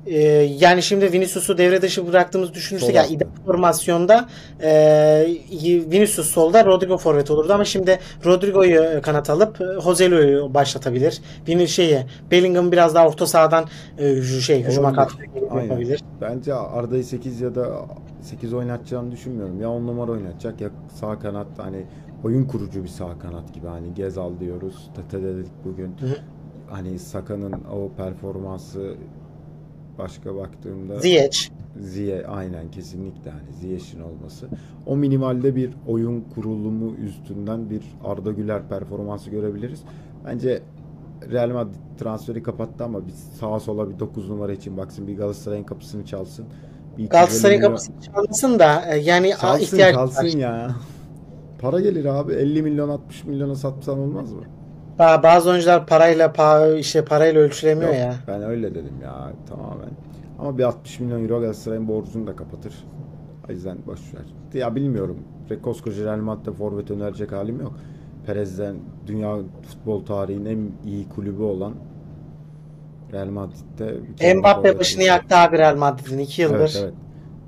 [0.07, 0.19] Ee,
[0.59, 4.29] yani şimdi Vinicius'u devre dışı bıraktığımızı düşünürsek Sol yani ideal formasyonda
[4.63, 4.69] e,
[5.91, 11.21] Vinicius solda Rodrigo forvet olurdu ama şimdi Rodrigo'yu kanat alıp e, Joselu'yu başlatabilir.
[11.49, 11.99] Vini şeyi
[12.31, 13.65] Bellingham biraz daha orta sahadan
[13.99, 15.03] e, şey hücuma Olabilir.
[15.03, 15.63] katkı Aynen.
[15.69, 16.03] yapabilir.
[16.21, 17.87] Bence Arda'yı 8 ya da
[18.23, 19.61] 8 oynatacağını düşünmüyorum.
[19.61, 21.87] Ya 10 numara oynatacak ya sağ kanat hani
[22.25, 23.67] oyun kurucu bir sağ kanat gibi.
[23.67, 24.91] Hani Gezal diyoruz.
[24.97, 25.97] Tete dedik bugün.
[26.01, 26.17] Hı hı.
[26.71, 28.95] Hani Saka'nın o performansı
[29.99, 31.39] başka baktığımda Ziyech.
[31.81, 34.49] Ziye aynen kesinlikle hani Ziyech'in olması.
[34.87, 39.83] O minimalde bir oyun kurulumu üstünden bir Arda Güler performansı görebiliriz.
[40.25, 40.63] Bence
[41.31, 45.65] Real Madrid transferi kapattı ama bir sağa sola bir 9 numara için baksın bir Galatasaray'ın
[45.65, 46.45] kapısını çalsın.
[46.99, 50.29] Bir 250 Galatasaray'ın milyon- kapısını çalmasın da e, yani Çalsın ihtiyaç çalsın var.
[50.39, 50.71] ya.
[51.61, 52.33] Para gelir abi.
[52.33, 54.43] 50 milyon 60 milyona satsan olmaz mı?
[54.99, 58.15] Ba- Bazı oyuncular parayla pa işte parayla ölçülemiyor Yok, ya.
[58.29, 59.91] Ben öyle dedim ya tamamen.
[60.39, 62.85] Ama bir 60 milyon euro Galatasaray'ın borcunu da kapatır.
[63.49, 64.61] O yüzden boş ver.
[64.61, 65.19] Ya bilmiyorum.
[65.63, 67.73] Koskoca Real Madrid'de forvet önerecek halim yok.
[68.27, 68.77] Perez'den
[69.07, 70.47] dünya futbol tarihinin
[70.85, 71.73] en iyi kulübü olan
[73.13, 76.57] Real Madrid'de Mbappe başını yaktı abi Real Madrid'in 2 yıldır.
[76.59, 76.95] Evet evet.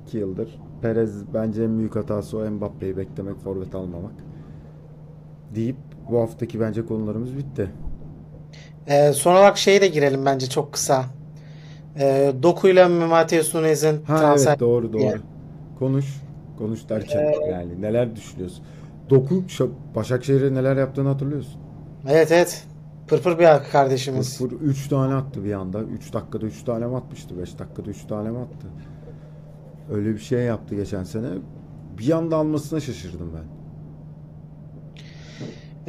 [0.07, 0.59] 2 yıldır.
[0.81, 4.13] Perez bence en büyük hatası o Mbappe'yi beklemek, forvet almamak.
[5.55, 5.75] Deyip
[6.11, 7.71] bu haftaki bence konularımız bitti.
[8.87, 11.05] E, son olarak şeye de girelim bence çok kısa.
[11.99, 14.49] E, Doku'yla Mateus Nunez'in Ha transfer.
[14.51, 15.17] evet doğru doğru.
[15.79, 16.05] Konuş.
[16.57, 18.63] Konuş derken yani neler düşünüyorsun?
[19.09, 21.61] Doku Şa- Başakşehir'e neler yaptığını hatırlıyorsun.
[22.09, 22.63] Evet evet.
[23.07, 24.37] Pırpır bir kardeşimiz.
[24.37, 25.81] Fırfır 3 tane attı bir anda.
[25.81, 27.37] 3 dakikada 3 tane mi atmıştı?
[27.41, 28.67] 5 dakikada 3 tane mi attı?
[29.91, 31.27] Öyle bir şey yaptı geçen sene.
[31.97, 33.58] Bir anda almasına şaşırdım ben.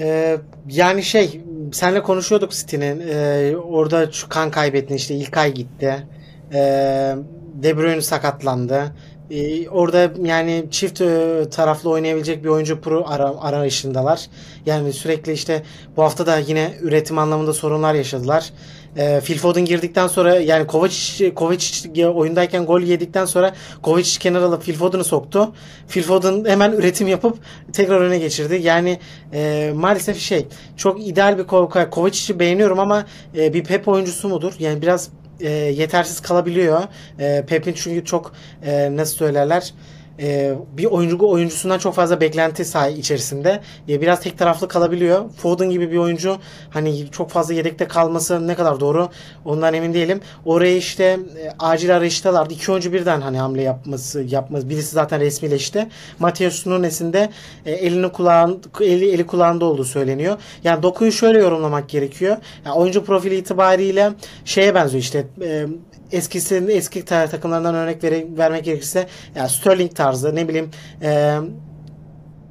[0.01, 0.39] Ee,
[0.69, 1.41] yani şey
[1.73, 3.01] senle konuşuyorduk City'nin.
[3.09, 6.07] Ee, orada şu kan kaybettin işte İlkay gitti.
[6.53, 7.17] Ee,
[7.63, 8.93] De Bruyne sakatlandı
[9.31, 14.27] Ee, orada yani çift e, taraflı oynayabilecek bir oyuncu pro ara, arayışındalar
[14.67, 15.63] yani sürekli işte
[15.97, 18.53] bu hafta da yine üretim anlamında sorunlar yaşadılar
[18.97, 24.63] ee, Phil Foden girdikten sonra yani Kovacic, Kovacic oyundayken gol yedikten sonra Kovacic kenara alıp
[24.63, 25.53] Phil Foden'ı soktu.
[25.89, 27.39] Phil Foden hemen üretim yapıp
[27.73, 28.61] tekrar öne geçirdi.
[28.63, 28.99] Yani
[29.33, 33.07] e, maalesef şey çok ideal bir Ko- Kovacic'i beğeniyorum ama
[33.37, 34.53] e, bir Pep oyuncusu mudur?
[34.59, 35.09] Yani biraz
[35.41, 36.83] e, yetersiz kalabiliyor.
[37.19, 38.33] E, Pep'in çünkü çok
[38.63, 39.75] e, nasıl söylerler
[40.21, 43.61] e, bir oyuncu oyuncusundan çok fazla beklenti sahi içerisinde.
[43.89, 45.31] E, biraz tek taraflı kalabiliyor.
[45.31, 46.37] Foden gibi bir oyuncu
[46.71, 49.09] hani çok fazla yedekte kalması ne kadar doğru
[49.45, 50.21] ondan emin değilim.
[50.45, 51.19] Oraya işte e,
[51.59, 52.55] acil arayıştalardı.
[52.55, 54.71] İki oyuncu birden hani hamle yapması yapması.
[54.71, 55.89] Birisi zaten resmileşti.
[56.19, 57.31] Mateus Nunes'in de
[57.67, 60.37] e, elini kulağın eli, eli kulağında olduğu söyleniyor.
[60.65, 62.37] Yani Doku'yu şöyle yorumlamak gerekiyor.
[62.65, 64.13] Yani oyuncu profili itibariyle
[64.45, 65.67] şeye benziyor işte e,
[66.13, 70.71] eskisinin eski ta- takımlarından örnek vere- vermek gerekirse yani Sterling tarzı ne bileyim
[71.03, 71.39] e,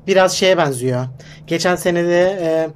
[0.08, 1.06] biraz şeye benziyor.
[1.48, 2.70] Geçen senede e,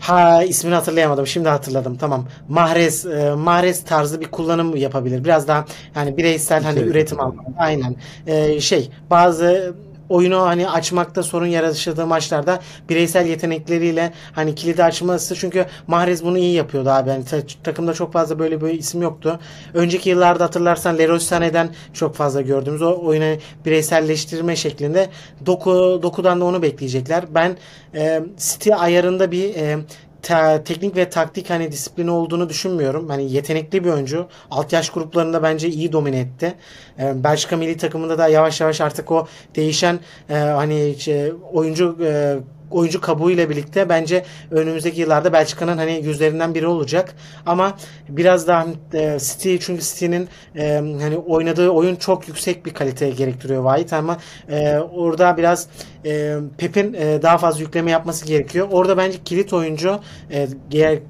[0.00, 1.26] Ha ismini hatırlayamadım.
[1.26, 1.96] Şimdi hatırladım.
[1.96, 2.28] Tamam.
[2.48, 5.24] Mahrez e, Mahrez tarzı bir kullanım yapabilir.
[5.24, 5.64] Biraz daha
[5.94, 7.58] hani bireysel hani İçerik üretim anlamında.
[7.58, 7.96] Aynen.
[8.26, 9.74] E, şey bazı
[10.08, 16.54] oyunu hani açmakta sorun yaşadığı maçlarda bireysel yetenekleriyle hani kilidi açması çünkü Mahrez bunu iyi
[16.54, 17.08] yapıyordu abi.
[17.08, 19.40] Yani ta- takımda çok fazla böyle bir isim yoktu.
[19.74, 25.08] Önceki yıllarda hatırlarsan Leroy Sané'den çok fazla gördüğümüz o oyunu bireyselleştirme şeklinde
[25.46, 27.24] Doku Doku'dan da onu bekleyecekler.
[27.34, 27.56] Ben
[27.94, 29.78] e, City ayarında bir e,
[30.22, 33.08] te- teknik ve taktik hani disiplini olduğunu düşünmüyorum.
[33.08, 34.26] Hani yetenekli bir oyuncu.
[34.50, 36.54] Alt yaş gruplarında bence iyi domine etti.
[36.98, 40.00] E, Belçika milli takımında da yavaş yavaş artık o değişen
[40.30, 42.38] e, hani şey, oyuncu e,
[42.70, 47.14] oyuncu kabuğuyla birlikte bence önümüzdeki yıllarda Belçika'nın hani yüzlerinden biri olacak.
[47.46, 47.76] Ama
[48.08, 53.64] biraz daha e, City çünkü City'nin e, hani oynadığı oyun çok yüksek bir kalite gerektiriyor
[53.64, 54.16] White ama
[54.50, 55.68] e, orada biraz
[56.04, 58.68] e, Pep'in e, daha fazla yükleme yapması gerekiyor.
[58.70, 60.00] Orada bence kilit oyuncu
[60.30, 60.48] e,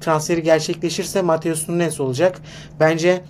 [0.01, 2.41] transferi gerçekleşirse Mateus Nunes olacak.
[2.79, 3.21] Bence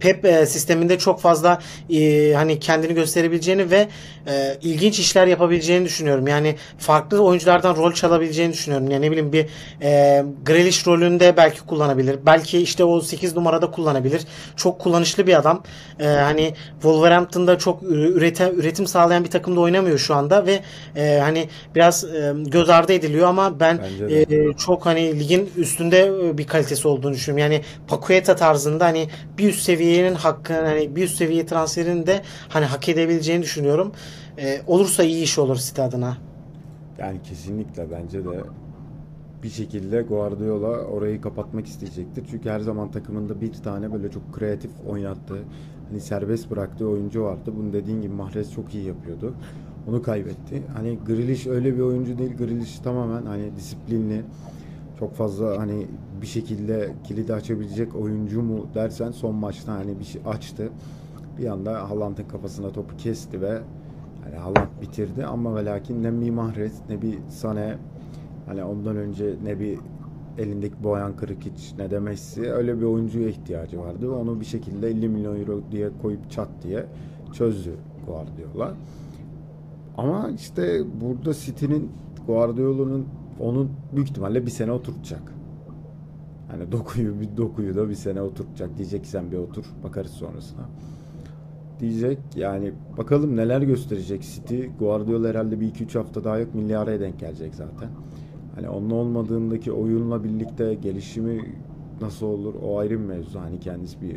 [0.00, 1.58] Pep e, sisteminde çok fazla
[1.90, 3.88] e, hani kendini gösterebileceğini ve
[4.26, 6.26] e, ilginç işler yapabileceğini düşünüyorum.
[6.26, 8.90] Yani farklı oyunculardan rol çalabileceğini düşünüyorum.
[8.90, 9.46] Yani ne bileyim bir
[9.82, 12.18] e, Grealish rolünde belki kullanabilir.
[12.26, 14.22] Belki işte o 8 numarada kullanabilir.
[14.56, 15.62] Çok kullanışlı bir adam.
[16.00, 20.60] E, hani Wolverhampton'da çok üretim üretim sağlayan bir takımda oynamıyor şu anda ve
[20.96, 23.80] e, hani biraz e, göz ardı ediliyor ama ben
[24.10, 27.52] e, çok hani ligin üstünde bir kalitesi olduğunu düşünüyorum.
[27.52, 32.64] Yani Paqueta tarzında hani bir üst seviyenin hakkı hani bir üst seviye transferini de hani
[32.64, 33.92] hak edebileceğini düşünüyorum.
[34.38, 36.16] E, olursa iyi iş olur City adına.
[36.98, 38.40] Yani kesinlikle bence de
[39.42, 42.24] bir şekilde Guardiola orayı kapatmak isteyecektir.
[42.30, 45.42] Çünkü her zaman takımında bir tane böyle çok kreatif oynattığı,
[45.88, 47.52] hani serbest bıraktığı oyuncu vardı.
[47.56, 49.34] Bunu dediğin gibi Mahrez çok iyi yapıyordu.
[49.88, 50.62] Onu kaybetti.
[50.76, 52.36] Hani Grealish öyle bir oyuncu değil.
[52.36, 54.22] Grealish tamamen hani disiplinli,
[54.98, 55.86] çok fazla hani
[56.22, 60.68] bir şekilde kilidi açabilecek oyuncu mu dersen son maçta hani bir şey açtı.
[61.38, 63.62] Bir anda Haaland'ın kafasına topu kesti ve
[64.24, 67.74] Hani Haaland bitirdi ama ve lakin ne bir Mahrez ne bir Sané
[68.46, 69.78] hani ondan önce ne bir
[70.38, 74.12] elindeki Boyan Krikic ne de Messi öyle bir oyuncuya ihtiyacı vardı.
[74.12, 76.86] Onu bir şekilde 50 milyon euro diye koyup çat diye
[77.32, 77.74] çözdü
[78.06, 78.74] Guardiola.
[79.96, 81.90] Ama işte burada City'nin
[82.26, 83.06] Guardiola'nın
[83.40, 85.37] onun büyük ihtimalle bir sene oturtacak.
[86.48, 88.78] Hani dokuyu bir dokuyu da bir sene oturtacak.
[88.78, 90.62] Diyecek ki sen bir otur bakarız sonrasına.
[91.80, 94.62] Diyecek yani bakalım neler gösterecek City.
[94.78, 97.88] Guardiola herhalde bir iki üç hafta daha yok milyara denk gelecek zaten.
[98.54, 101.54] Hani onun olmadığındaki oyunla birlikte gelişimi
[102.00, 103.40] nasıl olur o ayrı bir mevzu.
[103.40, 104.16] Hani kendisi bir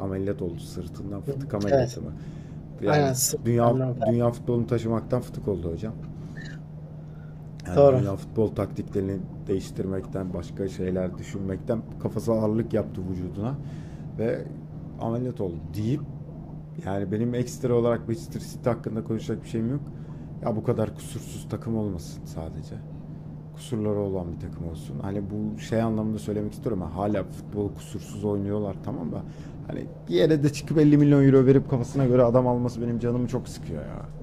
[0.00, 2.12] ameliyat oldu sırtından fıtık ameliyatı mı?
[2.82, 5.92] Yani Aynen, dünya dünya futbolunu taşımaktan fıtık oldu hocam.
[7.66, 7.98] Yani Doğru.
[7.98, 13.54] dünya futbol taktiklerini değiştirmekten, başka şeyler düşünmekten kafası ağırlık yaptı vücuduna
[14.18, 14.44] ve
[15.00, 16.00] ameliyat oldu deyip
[16.86, 19.80] yani benim ekstra olarak Manchester City hakkında konuşacak bir şeyim yok.
[20.42, 22.74] Ya bu kadar kusursuz takım olmasın sadece.
[23.54, 24.96] Kusurları olan bir takım olsun.
[25.02, 26.82] Hani bu şey anlamında söylemek istiyorum.
[26.82, 29.22] ama Hala futbol kusursuz oynuyorlar tamam da
[29.66, 33.28] hani bir yere de çıkıp 50 milyon euro verip kafasına göre adam alması benim canımı
[33.28, 34.19] çok sıkıyor ya.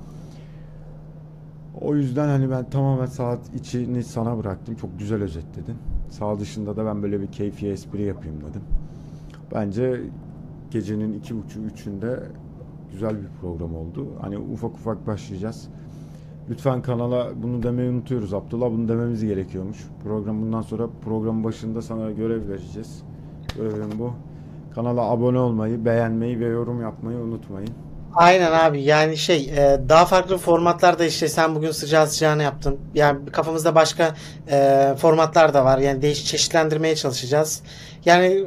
[1.82, 4.76] O yüzden hani ben tamamen saat içini sana bıraktım.
[4.76, 5.76] Çok güzel özetledin.
[6.10, 8.62] Sağ dışında da ben böyle bir keyfi espri yapayım dedim.
[9.56, 10.02] Bence
[10.72, 12.24] gecenin iki buçuk üçünde
[12.92, 14.08] güzel bir program oldu.
[14.22, 15.70] Hani ufak ufak başlayacağız.
[16.50, 18.72] Lütfen kanala bunu demeyi unutuyoruz Abdullah.
[18.72, 19.88] Bunu dememiz gerekiyormuş.
[20.04, 23.04] Program bundan sonra programın başında sana görev vereceğiz.
[23.58, 24.12] Görevim bu.
[24.76, 27.87] Kanala abone olmayı, beğenmeyi ve yorum yapmayı unutmayın.
[28.18, 32.80] Aynen abi yani şey e, daha farklı formatlarda işte sen bugün sıcağı sıcağına yaptın.
[32.94, 34.16] Yani kafamızda başka
[34.52, 35.78] e, formatlar da var.
[35.78, 37.62] Yani değiş çeşitlendirmeye çalışacağız.
[38.06, 38.46] Yani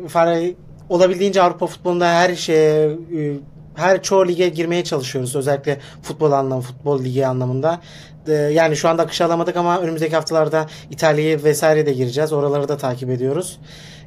[0.89, 3.37] olabildiğince Avrupa futbolunda her şeye e,
[3.75, 5.37] her çoğu lige girmeye çalışıyoruz.
[5.37, 7.81] Özellikle futbol anlamı, futbol ligi anlamında.
[8.53, 12.33] Yani şu anda akışı alamadık ama önümüzdeki haftalarda İtalya'yı vesaire de gireceğiz.
[12.33, 13.59] Oraları da takip ediyoruz.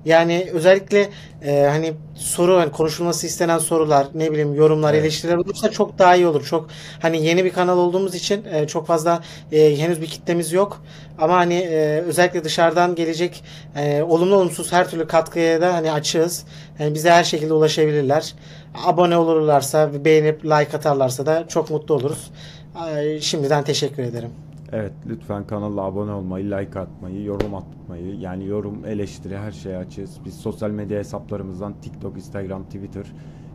[0.06, 1.10] Yani özellikle
[1.46, 5.04] e, hani soru hani konuşulması istenen sorular, ne bileyim yorumlar, Evet.
[5.04, 6.46] eleştiriler olursa çok daha iyi olur.
[6.46, 6.68] Çok
[7.02, 10.84] hani yeni bir kanal olduğumuz için e, çok fazla e, henüz bir kitlemiz yok.
[11.18, 13.44] Ama hani e, özellikle dışarıdan gelecek
[13.76, 16.46] e, olumlu olumsuz her türlü katkıya da hani açığız.
[16.80, 18.34] Yani bize her şekilde ulaşabilirler.
[18.86, 22.32] Abone olurlarsa, beğenip like atarlarsa da çok mutlu oluruz.
[22.96, 24.30] E, şimdiden teşekkür ederim.
[24.76, 30.20] Evet lütfen kanala abone olmayı, like atmayı, yorum atmayı yani yorum, eleştiri her şeye açığız.
[30.26, 33.06] Biz sosyal medya hesaplarımızdan TikTok, Instagram, Twitter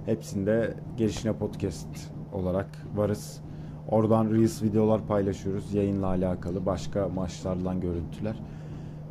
[0.06, 1.88] hepsinde Gelişine Podcast
[2.32, 2.66] olarak
[2.96, 3.40] varız.
[3.88, 8.36] Oradan Reels videolar paylaşıyoruz yayınla alakalı başka maçlardan görüntüler.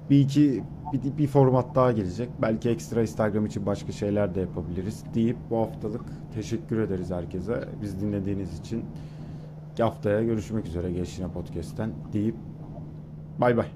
[0.09, 2.29] Bir iki bir, bir format daha gelecek.
[2.41, 7.63] Belki ekstra Instagram için başka şeyler de yapabiliriz deyip bu haftalık teşekkür ederiz herkese.
[7.81, 8.85] Biz dinlediğiniz için
[9.83, 12.35] haftaya görüşmek üzere Gelişine Podcast'ten deyip
[13.39, 13.67] bay bay.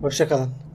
[0.00, 0.69] Hoşçakalın.